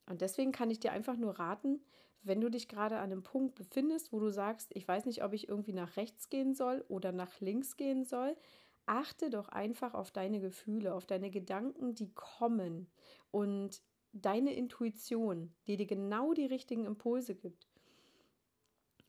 Und 0.07 0.21
deswegen 0.21 0.51
kann 0.51 0.69
ich 0.69 0.79
dir 0.79 0.91
einfach 0.91 1.17
nur 1.17 1.39
raten, 1.39 1.81
wenn 2.23 2.41
du 2.41 2.49
dich 2.49 2.67
gerade 2.67 2.97
an 2.97 3.11
einem 3.11 3.23
Punkt 3.23 3.55
befindest, 3.55 4.13
wo 4.13 4.19
du 4.19 4.29
sagst, 4.29 4.71
ich 4.75 4.87
weiß 4.87 5.05
nicht, 5.05 5.23
ob 5.23 5.33
ich 5.33 5.49
irgendwie 5.49 5.73
nach 5.73 5.97
rechts 5.97 6.29
gehen 6.29 6.53
soll 6.53 6.85
oder 6.87 7.11
nach 7.11 7.39
links 7.39 7.77
gehen 7.77 8.05
soll, 8.05 8.35
achte 8.85 9.29
doch 9.29 9.49
einfach 9.49 9.93
auf 9.93 10.11
deine 10.11 10.39
Gefühle, 10.39 10.93
auf 10.93 11.05
deine 11.05 11.31
Gedanken, 11.31 11.95
die 11.95 12.11
kommen 12.13 12.87
und 13.31 13.81
deine 14.13 14.53
Intuition, 14.53 15.53
die 15.67 15.77
dir 15.77 15.87
genau 15.87 16.33
die 16.33 16.45
richtigen 16.45 16.85
Impulse 16.85 17.35
gibt. 17.35 17.67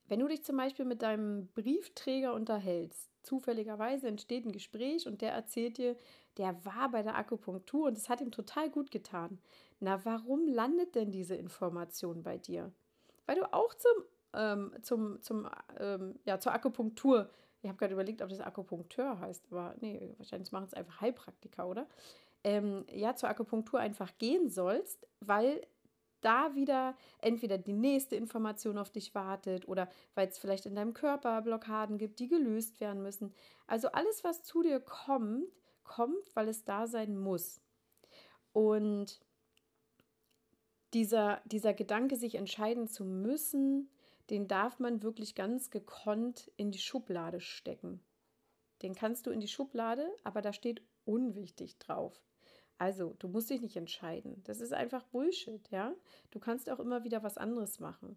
Wenn 0.06 0.20
du 0.20 0.28
dich 0.28 0.44
zum 0.44 0.56
Beispiel 0.56 0.84
mit 0.84 1.02
deinem 1.02 1.48
Briefträger 1.48 2.34
unterhältst, 2.34 3.11
zufälligerweise 3.22 4.08
entsteht 4.08 4.44
ein 4.44 4.52
Gespräch 4.52 5.06
und 5.06 5.22
der 5.22 5.32
erzählt 5.32 5.78
dir, 5.78 5.96
der 6.36 6.64
war 6.64 6.90
bei 6.90 7.02
der 7.02 7.16
Akupunktur 7.16 7.86
und 7.86 7.96
es 7.96 8.08
hat 8.08 8.20
ihm 8.20 8.30
total 8.30 8.70
gut 8.70 8.90
getan. 8.90 9.38
Na, 9.80 10.04
warum 10.04 10.46
landet 10.46 10.94
denn 10.94 11.10
diese 11.10 11.34
Information 11.34 12.22
bei 12.22 12.38
dir? 12.38 12.72
Weil 13.26 13.36
du 13.36 13.52
auch 13.52 13.74
zum, 13.74 13.92
ähm, 14.34 14.72
zum, 14.82 15.20
zum, 15.22 15.48
ähm, 15.78 16.18
ja, 16.24 16.38
zur 16.38 16.52
Akupunktur, 16.52 17.30
ich 17.62 17.68
habe 17.68 17.78
gerade 17.78 17.94
überlegt, 17.94 18.22
ob 18.22 18.28
das 18.28 18.40
Akupunkteur 18.40 19.20
heißt, 19.20 19.46
aber 19.50 19.74
nee, 19.80 20.14
wahrscheinlich 20.18 20.50
machen 20.52 20.66
es 20.66 20.74
einfach 20.74 21.00
Heilpraktiker, 21.00 21.66
oder? 21.66 21.86
Ähm, 22.44 22.84
ja, 22.92 23.14
zur 23.14 23.28
Akupunktur 23.28 23.78
einfach 23.78 24.18
gehen 24.18 24.48
sollst, 24.48 25.06
weil 25.20 25.64
da 26.22 26.54
wieder 26.54 26.96
entweder 27.20 27.58
die 27.58 27.72
nächste 27.72 28.16
Information 28.16 28.78
auf 28.78 28.90
dich 28.90 29.14
wartet 29.14 29.68
oder 29.68 29.88
weil 30.14 30.28
es 30.28 30.38
vielleicht 30.38 30.66
in 30.66 30.74
deinem 30.74 30.94
Körper 30.94 31.42
Blockaden 31.42 31.98
gibt, 31.98 32.18
die 32.18 32.28
gelöst 32.28 32.80
werden 32.80 33.02
müssen. 33.02 33.34
Also 33.66 33.88
alles, 33.88 34.24
was 34.24 34.42
zu 34.42 34.62
dir 34.62 34.80
kommt, 34.80 35.44
kommt, 35.84 36.34
weil 36.34 36.48
es 36.48 36.64
da 36.64 36.86
sein 36.86 37.18
muss. 37.18 37.60
Und 38.52 39.20
dieser, 40.94 41.40
dieser 41.46 41.74
Gedanke, 41.74 42.16
sich 42.16 42.34
entscheiden 42.34 42.86
zu 42.86 43.04
müssen, 43.04 43.90
den 44.30 44.48
darf 44.48 44.78
man 44.78 45.02
wirklich 45.02 45.34
ganz 45.34 45.70
gekonnt 45.70 46.50
in 46.56 46.70
die 46.70 46.78
Schublade 46.78 47.40
stecken. 47.40 48.00
Den 48.82 48.94
kannst 48.94 49.26
du 49.26 49.30
in 49.30 49.40
die 49.40 49.48
Schublade, 49.48 50.10
aber 50.24 50.42
da 50.42 50.52
steht 50.52 50.82
unwichtig 51.04 51.78
drauf. 51.78 52.20
Also, 52.78 53.14
du 53.18 53.28
musst 53.28 53.50
dich 53.50 53.60
nicht 53.60 53.76
entscheiden. 53.76 54.42
Das 54.44 54.60
ist 54.60 54.72
einfach 54.72 55.04
Bullshit, 55.04 55.68
ja? 55.70 55.94
Du 56.30 56.40
kannst 56.40 56.68
auch 56.68 56.80
immer 56.80 57.04
wieder 57.04 57.22
was 57.22 57.38
anderes 57.38 57.78
machen. 57.80 58.16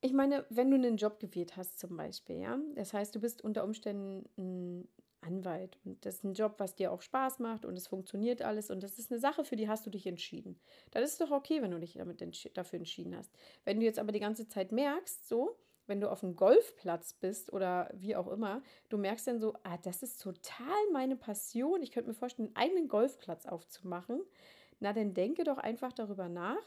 Ich 0.00 0.12
meine, 0.12 0.44
wenn 0.50 0.70
du 0.70 0.76
einen 0.76 0.96
Job 0.96 1.20
gewählt 1.20 1.56
hast 1.56 1.78
zum 1.78 1.96
Beispiel, 1.96 2.40
ja, 2.40 2.58
das 2.74 2.92
heißt, 2.92 3.14
du 3.14 3.20
bist 3.20 3.42
unter 3.42 3.62
Umständen 3.62 4.28
ein 4.36 4.88
Anwalt 5.20 5.78
und 5.84 6.04
das 6.04 6.16
ist 6.16 6.24
ein 6.24 6.34
Job, 6.34 6.54
was 6.58 6.74
dir 6.74 6.92
auch 6.92 7.02
Spaß 7.02 7.38
macht 7.38 7.64
und 7.64 7.76
es 7.76 7.86
funktioniert 7.86 8.42
alles 8.42 8.70
und 8.70 8.82
das 8.82 8.98
ist 8.98 9.12
eine 9.12 9.20
Sache, 9.20 9.44
für 9.44 9.56
die 9.56 9.68
hast 9.68 9.86
du 9.86 9.90
dich 9.90 10.06
entschieden. 10.06 10.58
Dann 10.90 11.02
ist 11.02 11.12
es 11.12 11.18
doch 11.18 11.30
okay, 11.30 11.62
wenn 11.62 11.70
du 11.70 11.78
dich 11.78 11.94
damit 11.94 12.20
dafür 12.56 12.78
entschieden 12.78 13.16
hast. 13.16 13.30
Wenn 13.64 13.78
du 13.78 13.86
jetzt 13.86 13.98
aber 14.00 14.12
die 14.12 14.20
ganze 14.20 14.48
Zeit 14.48 14.72
merkst, 14.72 15.28
so, 15.28 15.56
wenn 15.86 16.00
du 16.00 16.10
auf 16.10 16.22
einem 16.22 16.36
Golfplatz 16.36 17.14
bist 17.14 17.52
oder 17.52 17.90
wie 17.94 18.16
auch 18.16 18.28
immer, 18.28 18.62
du 18.88 18.98
merkst 18.98 19.26
dann 19.26 19.40
so, 19.40 19.54
ah, 19.62 19.78
das 19.78 20.02
ist 20.02 20.22
total 20.22 20.90
meine 20.92 21.16
Passion. 21.16 21.82
Ich 21.82 21.92
könnte 21.92 22.08
mir 22.08 22.14
vorstellen, 22.14 22.48
einen 22.48 22.56
eigenen 22.56 22.88
Golfplatz 22.88 23.46
aufzumachen. 23.46 24.22
Na, 24.80 24.92
dann 24.92 25.14
denke 25.14 25.44
doch 25.44 25.58
einfach 25.58 25.92
darüber 25.92 26.28
nach, 26.28 26.62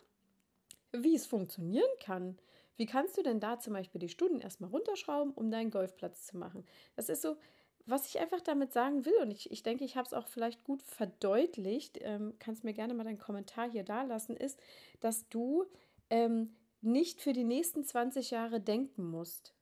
wie 0.92 1.16
es 1.16 1.26
funktionieren 1.26 1.90
kann. 2.00 2.38
Wie 2.78 2.86
kannst 2.86 3.18
du 3.18 3.24
denn 3.24 3.40
da 3.40 3.60
zum 3.60 3.74
Beispiel 3.74 4.00
die 4.00 4.10
Stunden 4.10 4.42
erstmal 4.42 4.70
runterschrauben, 4.70 5.34
um 5.34 5.50
deinen 5.50 5.72
Golfplatz 5.72 6.26
zu 6.26 6.38
machen? 6.38 6.66
Das 6.96 7.10
ist 7.10 7.22
so, 7.22 7.38
was 7.86 8.08
ich 8.08 8.20
einfach 8.20 8.42
damit 8.42 8.74
sagen 8.74 9.06
will, 9.06 9.18
und 9.22 9.32
ich, 9.32 9.52
ich 9.52 9.64
denke, 9.64 9.86
ich 9.86 9.96
habe 9.96 10.08
es 10.08 10.14
auch 10.14 10.28
vielleicht 10.28 10.64
gut 10.64 10.82
verdeutlicht, 10.82 12.00
ähm, 12.02 12.34
kannst 12.40 12.64
mir 12.64 12.74
gerne 12.74 12.94
mal 12.94 13.04
deinen 13.04 13.20
Kommentar 13.20 13.70
hier 13.70 13.84
da 13.84 14.04
lassen, 14.04 14.36
ist, 14.36 14.60
dass 15.00 15.30
du 15.30 15.66
ähm, 16.10 16.56
nicht 16.86 17.22
für 17.22 17.34
die 17.34 17.44
nächsten 17.44 17.84
20 17.84 18.32
Jahre 18.32 18.62
denken 18.62 19.10
musst. 19.10 19.54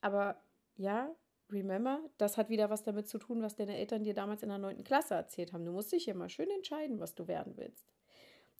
Aber 0.00 0.42
ja, 0.76 1.14
remember, 1.50 2.00
das 2.18 2.36
hat 2.36 2.50
wieder 2.50 2.70
was 2.70 2.82
damit 2.82 3.08
zu 3.08 3.18
tun, 3.18 3.42
was 3.42 3.56
deine 3.56 3.76
Eltern 3.76 4.04
dir 4.04 4.14
damals 4.14 4.42
in 4.42 4.48
der 4.48 4.58
9. 4.58 4.84
Klasse 4.84 5.14
erzählt 5.14 5.52
haben. 5.52 5.64
Du 5.64 5.72
musst 5.72 5.92
dich 5.92 6.08
immer 6.08 6.28
schön 6.28 6.50
entscheiden, 6.50 7.00
was 7.00 7.14
du 7.14 7.28
werden 7.28 7.56
willst. 7.56 7.86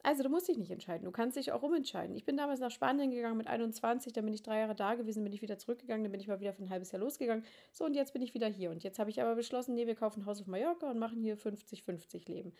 Also 0.05 0.23
du 0.23 0.29
musst 0.29 0.49
dich 0.49 0.59
nicht 0.59 0.71
entscheiden, 0.71 1.07
du 1.07 1.11
kannst 1.11 1.39
dich 1.39 1.51
auch 1.51 1.63
umentscheiden. 1.63 2.15
Ich 2.15 2.27
bin 2.27 2.37
damals 2.37 2.61
nach 2.61 2.71
Spanien 2.71 3.11
gegangen 3.11 3.39
mit 3.39 3.47
21, 3.47 4.13
dann 4.13 4.27
bin 4.27 4.35
ich 4.35 4.43
drei 4.43 4.59
Jahre 4.59 4.75
da 4.75 4.97
gewesen, 4.97 5.25
bin 5.25 5.33
ich 5.33 5.41
wieder 5.41 5.57
zurückgegangen, 5.57 6.05
dann 6.05 6.13
bin 6.13 6.21
ich 6.21 6.29
mal 6.29 6.41
wieder 6.41 6.53
für 6.53 6.63
ein 6.63 6.69
halbes 6.69 6.93
Jahr 6.93 7.01
losgegangen. 7.01 7.43
So, 7.73 7.87
und 7.87 7.95
jetzt 7.95 8.13
bin 8.13 8.21
ich 8.21 8.35
wieder 8.35 8.47
hier. 8.47 8.71
Und 8.71 8.85
jetzt 8.85 8.99
habe 8.99 9.09
ich 9.09 9.23
aber 9.23 9.35
beschlossen, 9.35 9.75
nee, 9.75 9.87
wir 9.87 9.95
kaufen 9.95 10.21
ein 10.21 10.27
Haus 10.27 10.43
auf 10.43 10.47
Mallorca 10.47 10.91
und 10.91 10.99
machen 10.99 11.23
hier 11.23 11.39
50-50 11.39 12.29
Leben. 12.29 12.53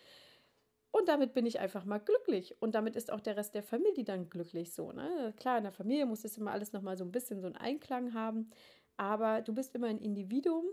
Und 0.95 1.09
damit 1.09 1.33
bin 1.33 1.45
ich 1.45 1.59
einfach 1.59 1.83
mal 1.83 1.97
glücklich. 1.97 2.55
Und 2.61 2.73
damit 2.73 2.95
ist 2.95 3.11
auch 3.11 3.19
der 3.19 3.35
Rest 3.35 3.53
der 3.53 3.63
Familie 3.63 4.05
dann 4.05 4.29
glücklich 4.29 4.71
so. 4.73 4.93
Ne? 4.93 5.33
Klar, 5.35 5.57
in 5.57 5.65
der 5.65 5.73
Familie 5.73 6.05
muss 6.05 6.23
es 6.23 6.37
immer 6.37 6.53
alles 6.53 6.71
nochmal 6.71 6.95
so 6.95 7.03
ein 7.03 7.11
bisschen 7.11 7.41
so 7.41 7.47
einen 7.47 7.57
Einklang 7.57 8.13
haben. 8.13 8.49
Aber 8.95 9.41
du 9.41 9.53
bist 9.53 9.75
immer 9.75 9.87
ein 9.87 9.97
Individuum. 9.97 10.63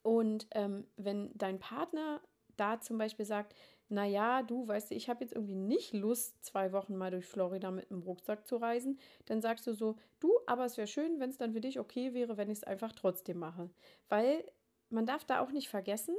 Und 0.00 0.46
ähm, 0.52 0.86
wenn 0.96 1.32
dein 1.34 1.58
Partner 1.58 2.22
da 2.56 2.80
zum 2.80 2.96
Beispiel 2.96 3.26
sagt, 3.26 3.54
naja, 3.90 4.42
du 4.42 4.66
weißt, 4.66 4.90
ich 4.92 5.10
habe 5.10 5.22
jetzt 5.22 5.34
irgendwie 5.34 5.54
nicht 5.54 5.92
Lust, 5.92 6.42
zwei 6.42 6.72
Wochen 6.72 6.96
mal 6.96 7.10
durch 7.10 7.26
Florida 7.26 7.70
mit 7.70 7.90
einem 7.90 8.04
Rucksack 8.04 8.46
zu 8.46 8.56
reisen, 8.56 8.98
dann 9.26 9.42
sagst 9.42 9.66
du 9.66 9.74
so, 9.74 9.96
du, 10.18 10.32
aber 10.46 10.64
es 10.64 10.78
wäre 10.78 10.86
schön, 10.86 11.20
wenn 11.20 11.28
es 11.28 11.36
dann 11.36 11.52
für 11.52 11.60
dich 11.60 11.78
okay 11.78 12.14
wäre, 12.14 12.38
wenn 12.38 12.48
ich 12.48 12.60
es 12.60 12.64
einfach 12.64 12.92
trotzdem 12.92 13.38
mache. 13.38 13.68
Weil 14.08 14.50
man 14.88 15.04
darf 15.04 15.26
da 15.26 15.40
auch 15.40 15.52
nicht 15.52 15.68
vergessen, 15.68 16.16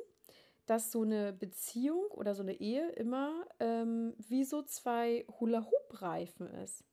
dass 0.68 0.92
so 0.92 1.02
eine 1.02 1.34
Beziehung 1.34 2.06
oder 2.12 2.36
so 2.36 2.44
eine 2.44 2.60
Ehe 2.60 2.90
immer 2.92 3.46
ähm, 3.60 4.14
wie 4.18 4.44
so 4.44 4.62
zwei 4.62 5.26
Hula-Hoop-Reifen 5.40 6.48
ist. 6.64 6.84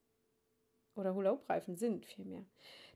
Oder 0.95 1.14
Hula-Hoop-Reifen 1.14 1.76
sind 1.76 2.07
vielmehr. 2.07 2.45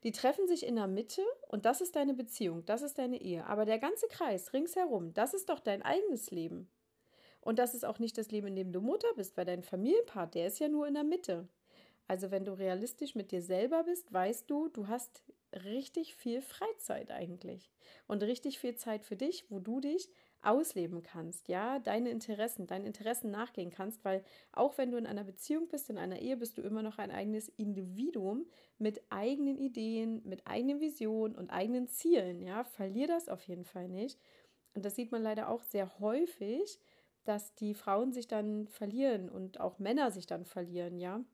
Die 0.05 0.13
treffen 0.13 0.47
sich 0.47 0.65
in 0.65 0.77
der 0.77 0.87
Mitte 0.87 1.23
und 1.49 1.67
das 1.67 1.81
ist 1.81 1.97
deine 1.97 2.15
Beziehung, 2.15 2.65
das 2.65 2.83
ist 2.83 2.99
deine 2.99 3.21
Ehe. 3.21 3.45
Aber 3.47 3.65
der 3.65 3.79
ganze 3.79 4.07
Kreis 4.07 4.53
ringsherum, 4.53 5.13
das 5.15 5.35
ist 5.35 5.49
doch 5.49 5.59
dein 5.59 5.83
eigenes 5.83 6.31
Leben. 6.31 6.71
Und 7.41 7.59
das 7.59 7.75
ist 7.75 7.85
auch 7.85 7.99
nicht 7.99 8.17
das 8.17 8.31
Leben, 8.31 8.49
in 8.49 8.57
dem 8.57 8.73
du 8.73 8.81
Mutter 8.81 9.09
bist, 9.17 9.37
weil 9.37 9.45
dein 9.45 9.63
Familienpart, 9.63 10.35
der 10.35 10.47
ist 10.47 10.61
ja 10.61 10.69
nur 10.69 10.87
in 10.87 10.95
der 10.95 11.05
Mitte. 11.05 11.49
Also 12.07 12.31
wenn 12.31 12.45
du 12.45 12.53
realistisch 12.53 13.15
mit 13.15 13.33
dir 13.33 13.43
selber 13.43 13.85
bist, 13.85 14.13
weißt 14.13 14.49
du, 14.49 14.69
du 14.69 14.89
hast 14.89 15.23
richtig 15.65 16.15
viel 16.15 16.43
Freizeit 16.43 17.11
eigentlich 17.11 17.71
und 18.07 18.23
richtig 18.23 18.59
viel 18.59 18.77
Zeit 18.77 19.05
für 19.05 19.17
dich, 19.17 19.45
wo 19.51 19.59
du 19.59 19.81
dich 19.81 20.09
ausleben 20.43 21.03
kannst, 21.03 21.49
ja, 21.49 21.79
deine 21.79 22.11
Interessen, 22.11 22.67
deinen 22.67 22.87
Interessen 22.87 23.31
nachgehen 23.31 23.71
kannst, 23.71 24.05
weil 24.05 24.25
auch 24.53 24.79
wenn 24.79 24.91
du 24.91 24.97
in 24.99 25.07
einer 25.07 25.25
Beziehung 25.25 25.69
bist, 25.69 25.91
in 25.91 25.99
einer 25.99 26.21
Ehe, 26.21 26.37
bist 26.37 26.59
du 26.59 26.63
immer 26.63 26.83
noch 26.83 26.99
ein 26.99 27.11
eigenes 27.11 27.49
Individuum 27.49 28.47
mit 28.79 29.03
eigenen 29.11 29.59
Ideen, 29.59 30.23
mit 30.25 30.47
eigenen 30.47 30.81
Visionen 30.81 31.35
und 31.37 31.51
eigenen 31.51 31.89
Zielen, 31.89 32.43
ja, 32.43 32.65
verlier 32.65 33.09
das 33.09 33.29
auf 33.29 33.43
jeden 33.43 33.65
Fall 33.65 33.89
nicht. 33.89 34.21
Und 34.75 34.85
das 34.85 34.95
sieht 34.95 35.11
man 35.11 35.23
leider 35.23 35.49
auch 35.49 35.63
sehr 35.63 35.99
häufig, 35.99 36.79
dass 37.25 37.55
die 37.55 37.75
Frauen 37.75 38.13
sich 38.13 38.29
dann 38.29 38.69
verlieren 38.69 39.29
und 39.29 39.61
auch 39.61 39.79
Männer 39.79 40.11
sich 40.11 40.27
dann 40.27 40.45
verlieren, 40.45 40.99
ja. 40.99 41.25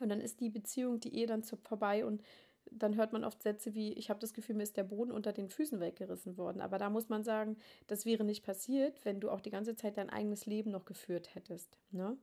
Und 0.00 0.08
dann 0.08 0.20
ist 0.20 0.40
die 0.40 0.50
Beziehung, 0.50 1.00
die 1.00 1.14
Ehe 1.14 1.26
dann 1.26 1.42
vorbei 1.42 2.04
und 2.04 2.22
dann 2.70 2.96
hört 2.96 3.12
man 3.12 3.24
oft 3.24 3.42
Sätze 3.42 3.74
wie, 3.74 3.92
ich 3.94 4.10
habe 4.10 4.20
das 4.20 4.32
Gefühl, 4.32 4.54
mir 4.56 4.62
ist 4.62 4.76
der 4.76 4.84
Boden 4.84 5.12
unter 5.12 5.32
den 5.32 5.48
Füßen 5.48 5.80
weggerissen 5.80 6.36
worden. 6.36 6.60
Aber 6.60 6.78
da 6.78 6.90
muss 6.90 7.08
man 7.08 7.24
sagen, 7.24 7.56
das 7.86 8.06
wäre 8.06 8.24
nicht 8.24 8.44
passiert, 8.44 9.04
wenn 9.04 9.20
du 9.20 9.30
auch 9.30 9.40
die 9.40 9.50
ganze 9.50 9.74
Zeit 9.74 9.96
dein 9.96 10.10
eigenes 10.10 10.46
Leben 10.46 10.70
noch 10.70 10.84
geführt 10.84 11.34
hättest. 11.34 11.78
Ne? 11.90 12.16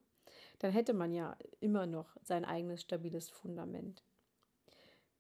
Dann 0.60 0.72
hätte 0.72 0.94
man 0.94 1.14
ja 1.14 1.38
immer 1.60 1.86
noch 1.86 2.16
sein 2.24 2.46
eigenes 2.46 2.82
stabiles 2.82 3.30
Fundament. 3.30 4.04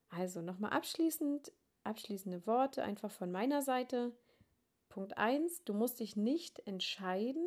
Also 0.09 0.41
nochmal 0.41 0.71
abschließend, 0.71 1.51
abschließende 1.83 2.45
Worte 2.47 2.83
einfach 2.83 3.11
von 3.11 3.31
meiner 3.31 3.61
Seite. 3.61 4.13
Punkt 4.89 5.17
1, 5.17 5.63
du 5.63 5.73
musst 5.73 5.99
dich 5.99 6.15
nicht 6.15 6.65
entscheiden. 6.65 7.45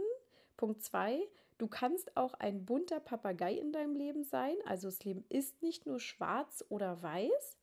Punkt 0.56 0.82
2, 0.82 1.20
du 1.58 1.68
kannst 1.68 2.16
auch 2.16 2.34
ein 2.34 2.64
bunter 2.64 3.00
Papagei 3.00 3.54
in 3.54 3.72
deinem 3.72 3.94
Leben 3.94 4.24
sein. 4.24 4.54
Also 4.66 4.88
das 4.88 5.04
Leben 5.04 5.24
ist 5.28 5.62
nicht 5.62 5.86
nur 5.86 6.00
schwarz 6.00 6.64
oder 6.68 7.02
weiß. 7.02 7.59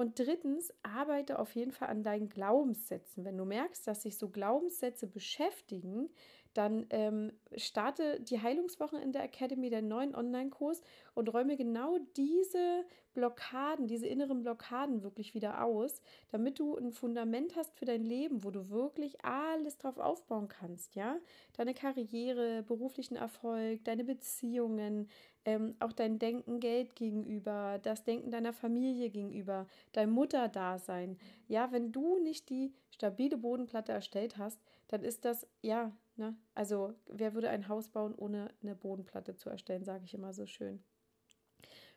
Und 0.00 0.18
drittens, 0.18 0.72
arbeite 0.82 1.38
auf 1.38 1.54
jeden 1.54 1.72
Fall 1.72 1.88
an 1.88 2.02
deinen 2.02 2.30
Glaubenssätzen. 2.30 3.22
Wenn 3.26 3.36
du 3.36 3.44
merkst, 3.44 3.86
dass 3.86 4.00
sich 4.00 4.16
so 4.16 4.30
Glaubenssätze 4.30 5.06
beschäftigen, 5.06 6.08
dann 6.54 6.86
ähm, 6.88 7.32
starte 7.54 8.18
die 8.18 8.40
Heilungswochen 8.40 8.98
in 8.98 9.12
der 9.12 9.24
Academy, 9.24 9.68
der 9.68 9.82
neuen 9.82 10.14
Online-Kurs 10.14 10.80
und 11.12 11.28
räume 11.28 11.58
genau 11.58 11.98
diese 12.16 12.86
Blockaden, 13.12 13.88
diese 13.88 14.06
inneren 14.06 14.42
Blockaden 14.42 15.02
wirklich 15.02 15.34
wieder 15.34 15.62
aus, 15.62 16.00
damit 16.30 16.58
du 16.58 16.78
ein 16.78 16.92
Fundament 16.92 17.54
hast 17.54 17.76
für 17.76 17.84
dein 17.84 18.04
Leben, 18.04 18.42
wo 18.42 18.50
du 18.50 18.70
wirklich 18.70 19.22
alles 19.22 19.76
drauf 19.76 19.98
aufbauen 19.98 20.48
kannst, 20.48 20.94
ja? 20.94 21.18
Deine 21.58 21.74
Karriere, 21.74 22.62
beruflichen 22.62 23.16
Erfolg, 23.16 23.84
deine 23.84 24.04
Beziehungen, 24.04 25.10
ähm, 25.44 25.74
auch 25.80 25.92
dein 25.92 26.18
Denken 26.18 26.60
Geld 26.60 26.94
gegenüber, 26.96 27.78
das 27.82 28.04
Denken 28.04 28.30
deiner 28.30 28.52
Familie 28.52 29.10
gegenüber, 29.10 29.66
dein 29.92 30.10
Mutterdasein. 30.10 31.18
Ja, 31.48 31.72
wenn 31.72 31.92
du 31.92 32.18
nicht 32.18 32.50
die 32.50 32.74
stabile 32.90 33.36
Bodenplatte 33.36 33.92
erstellt 33.92 34.36
hast, 34.38 34.60
dann 34.88 35.02
ist 35.02 35.24
das, 35.24 35.46
ja, 35.62 35.96
ne, 36.16 36.36
also 36.54 36.94
wer 37.06 37.34
würde 37.34 37.50
ein 37.50 37.68
Haus 37.68 37.88
bauen, 37.88 38.14
ohne 38.14 38.48
eine 38.62 38.74
Bodenplatte 38.74 39.36
zu 39.36 39.48
erstellen, 39.48 39.84
sage 39.84 40.04
ich 40.04 40.14
immer 40.14 40.32
so 40.32 40.46
schön. 40.46 40.82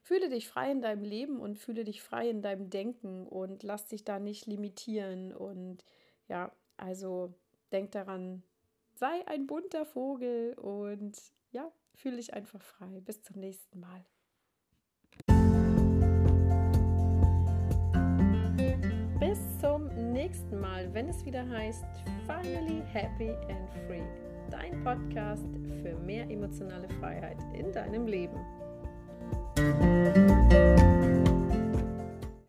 Fühle 0.02 0.30
dich 0.30 0.50
frei 0.50 0.72
in 0.72 0.82
deinem 0.82 1.04
Leben 1.04 1.40
und 1.40 1.58
fühle 1.58 1.86
dich 1.86 2.02
frei 2.02 2.30
in 2.30 2.42
deinem 2.42 2.70
Denken 2.70 3.26
und 3.26 3.64
lass 3.64 3.86
dich 3.86 4.04
da 4.04 4.20
nicht 4.20 4.48
limitieren. 4.48 5.34
Und 5.34 5.86
ja, 6.28 6.52
also 6.76 7.34
denk 7.72 7.92
daran, 7.92 8.44
sei 8.96 9.26
ein 9.28 9.48
bunter 9.48 9.86
Vogel 9.86 10.56
und 10.56 11.18
ja, 11.52 11.72
fühle 11.96 12.18
dich 12.18 12.34
einfach 12.34 12.62
frei. 12.62 13.02
Bis 13.02 13.22
zum 13.22 13.40
nächsten 13.40 13.80
Mal. 13.80 14.06
Bis 19.20 19.60
zum 19.60 19.88
nächsten 20.12 20.60
Mal, 20.60 20.94
wenn 20.94 21.08
es 21.10 21.26
wieder 21.26 21.48
heißt 21.48 21.86
Finally 22.26 22.84
Happy 22.92 23.30
and 23.50 23.70
Free. 23.88 24.04
Dein 24.50 24.84
Podcast 24.84 25.48
für 25.82 25.96
mehr 26.06 26.30
emotionale 26.30 26.90
Freiheit 27.00 27.38
in 27.54 27.72
deinem 27.72 28.06
Leben. 28.08 28.38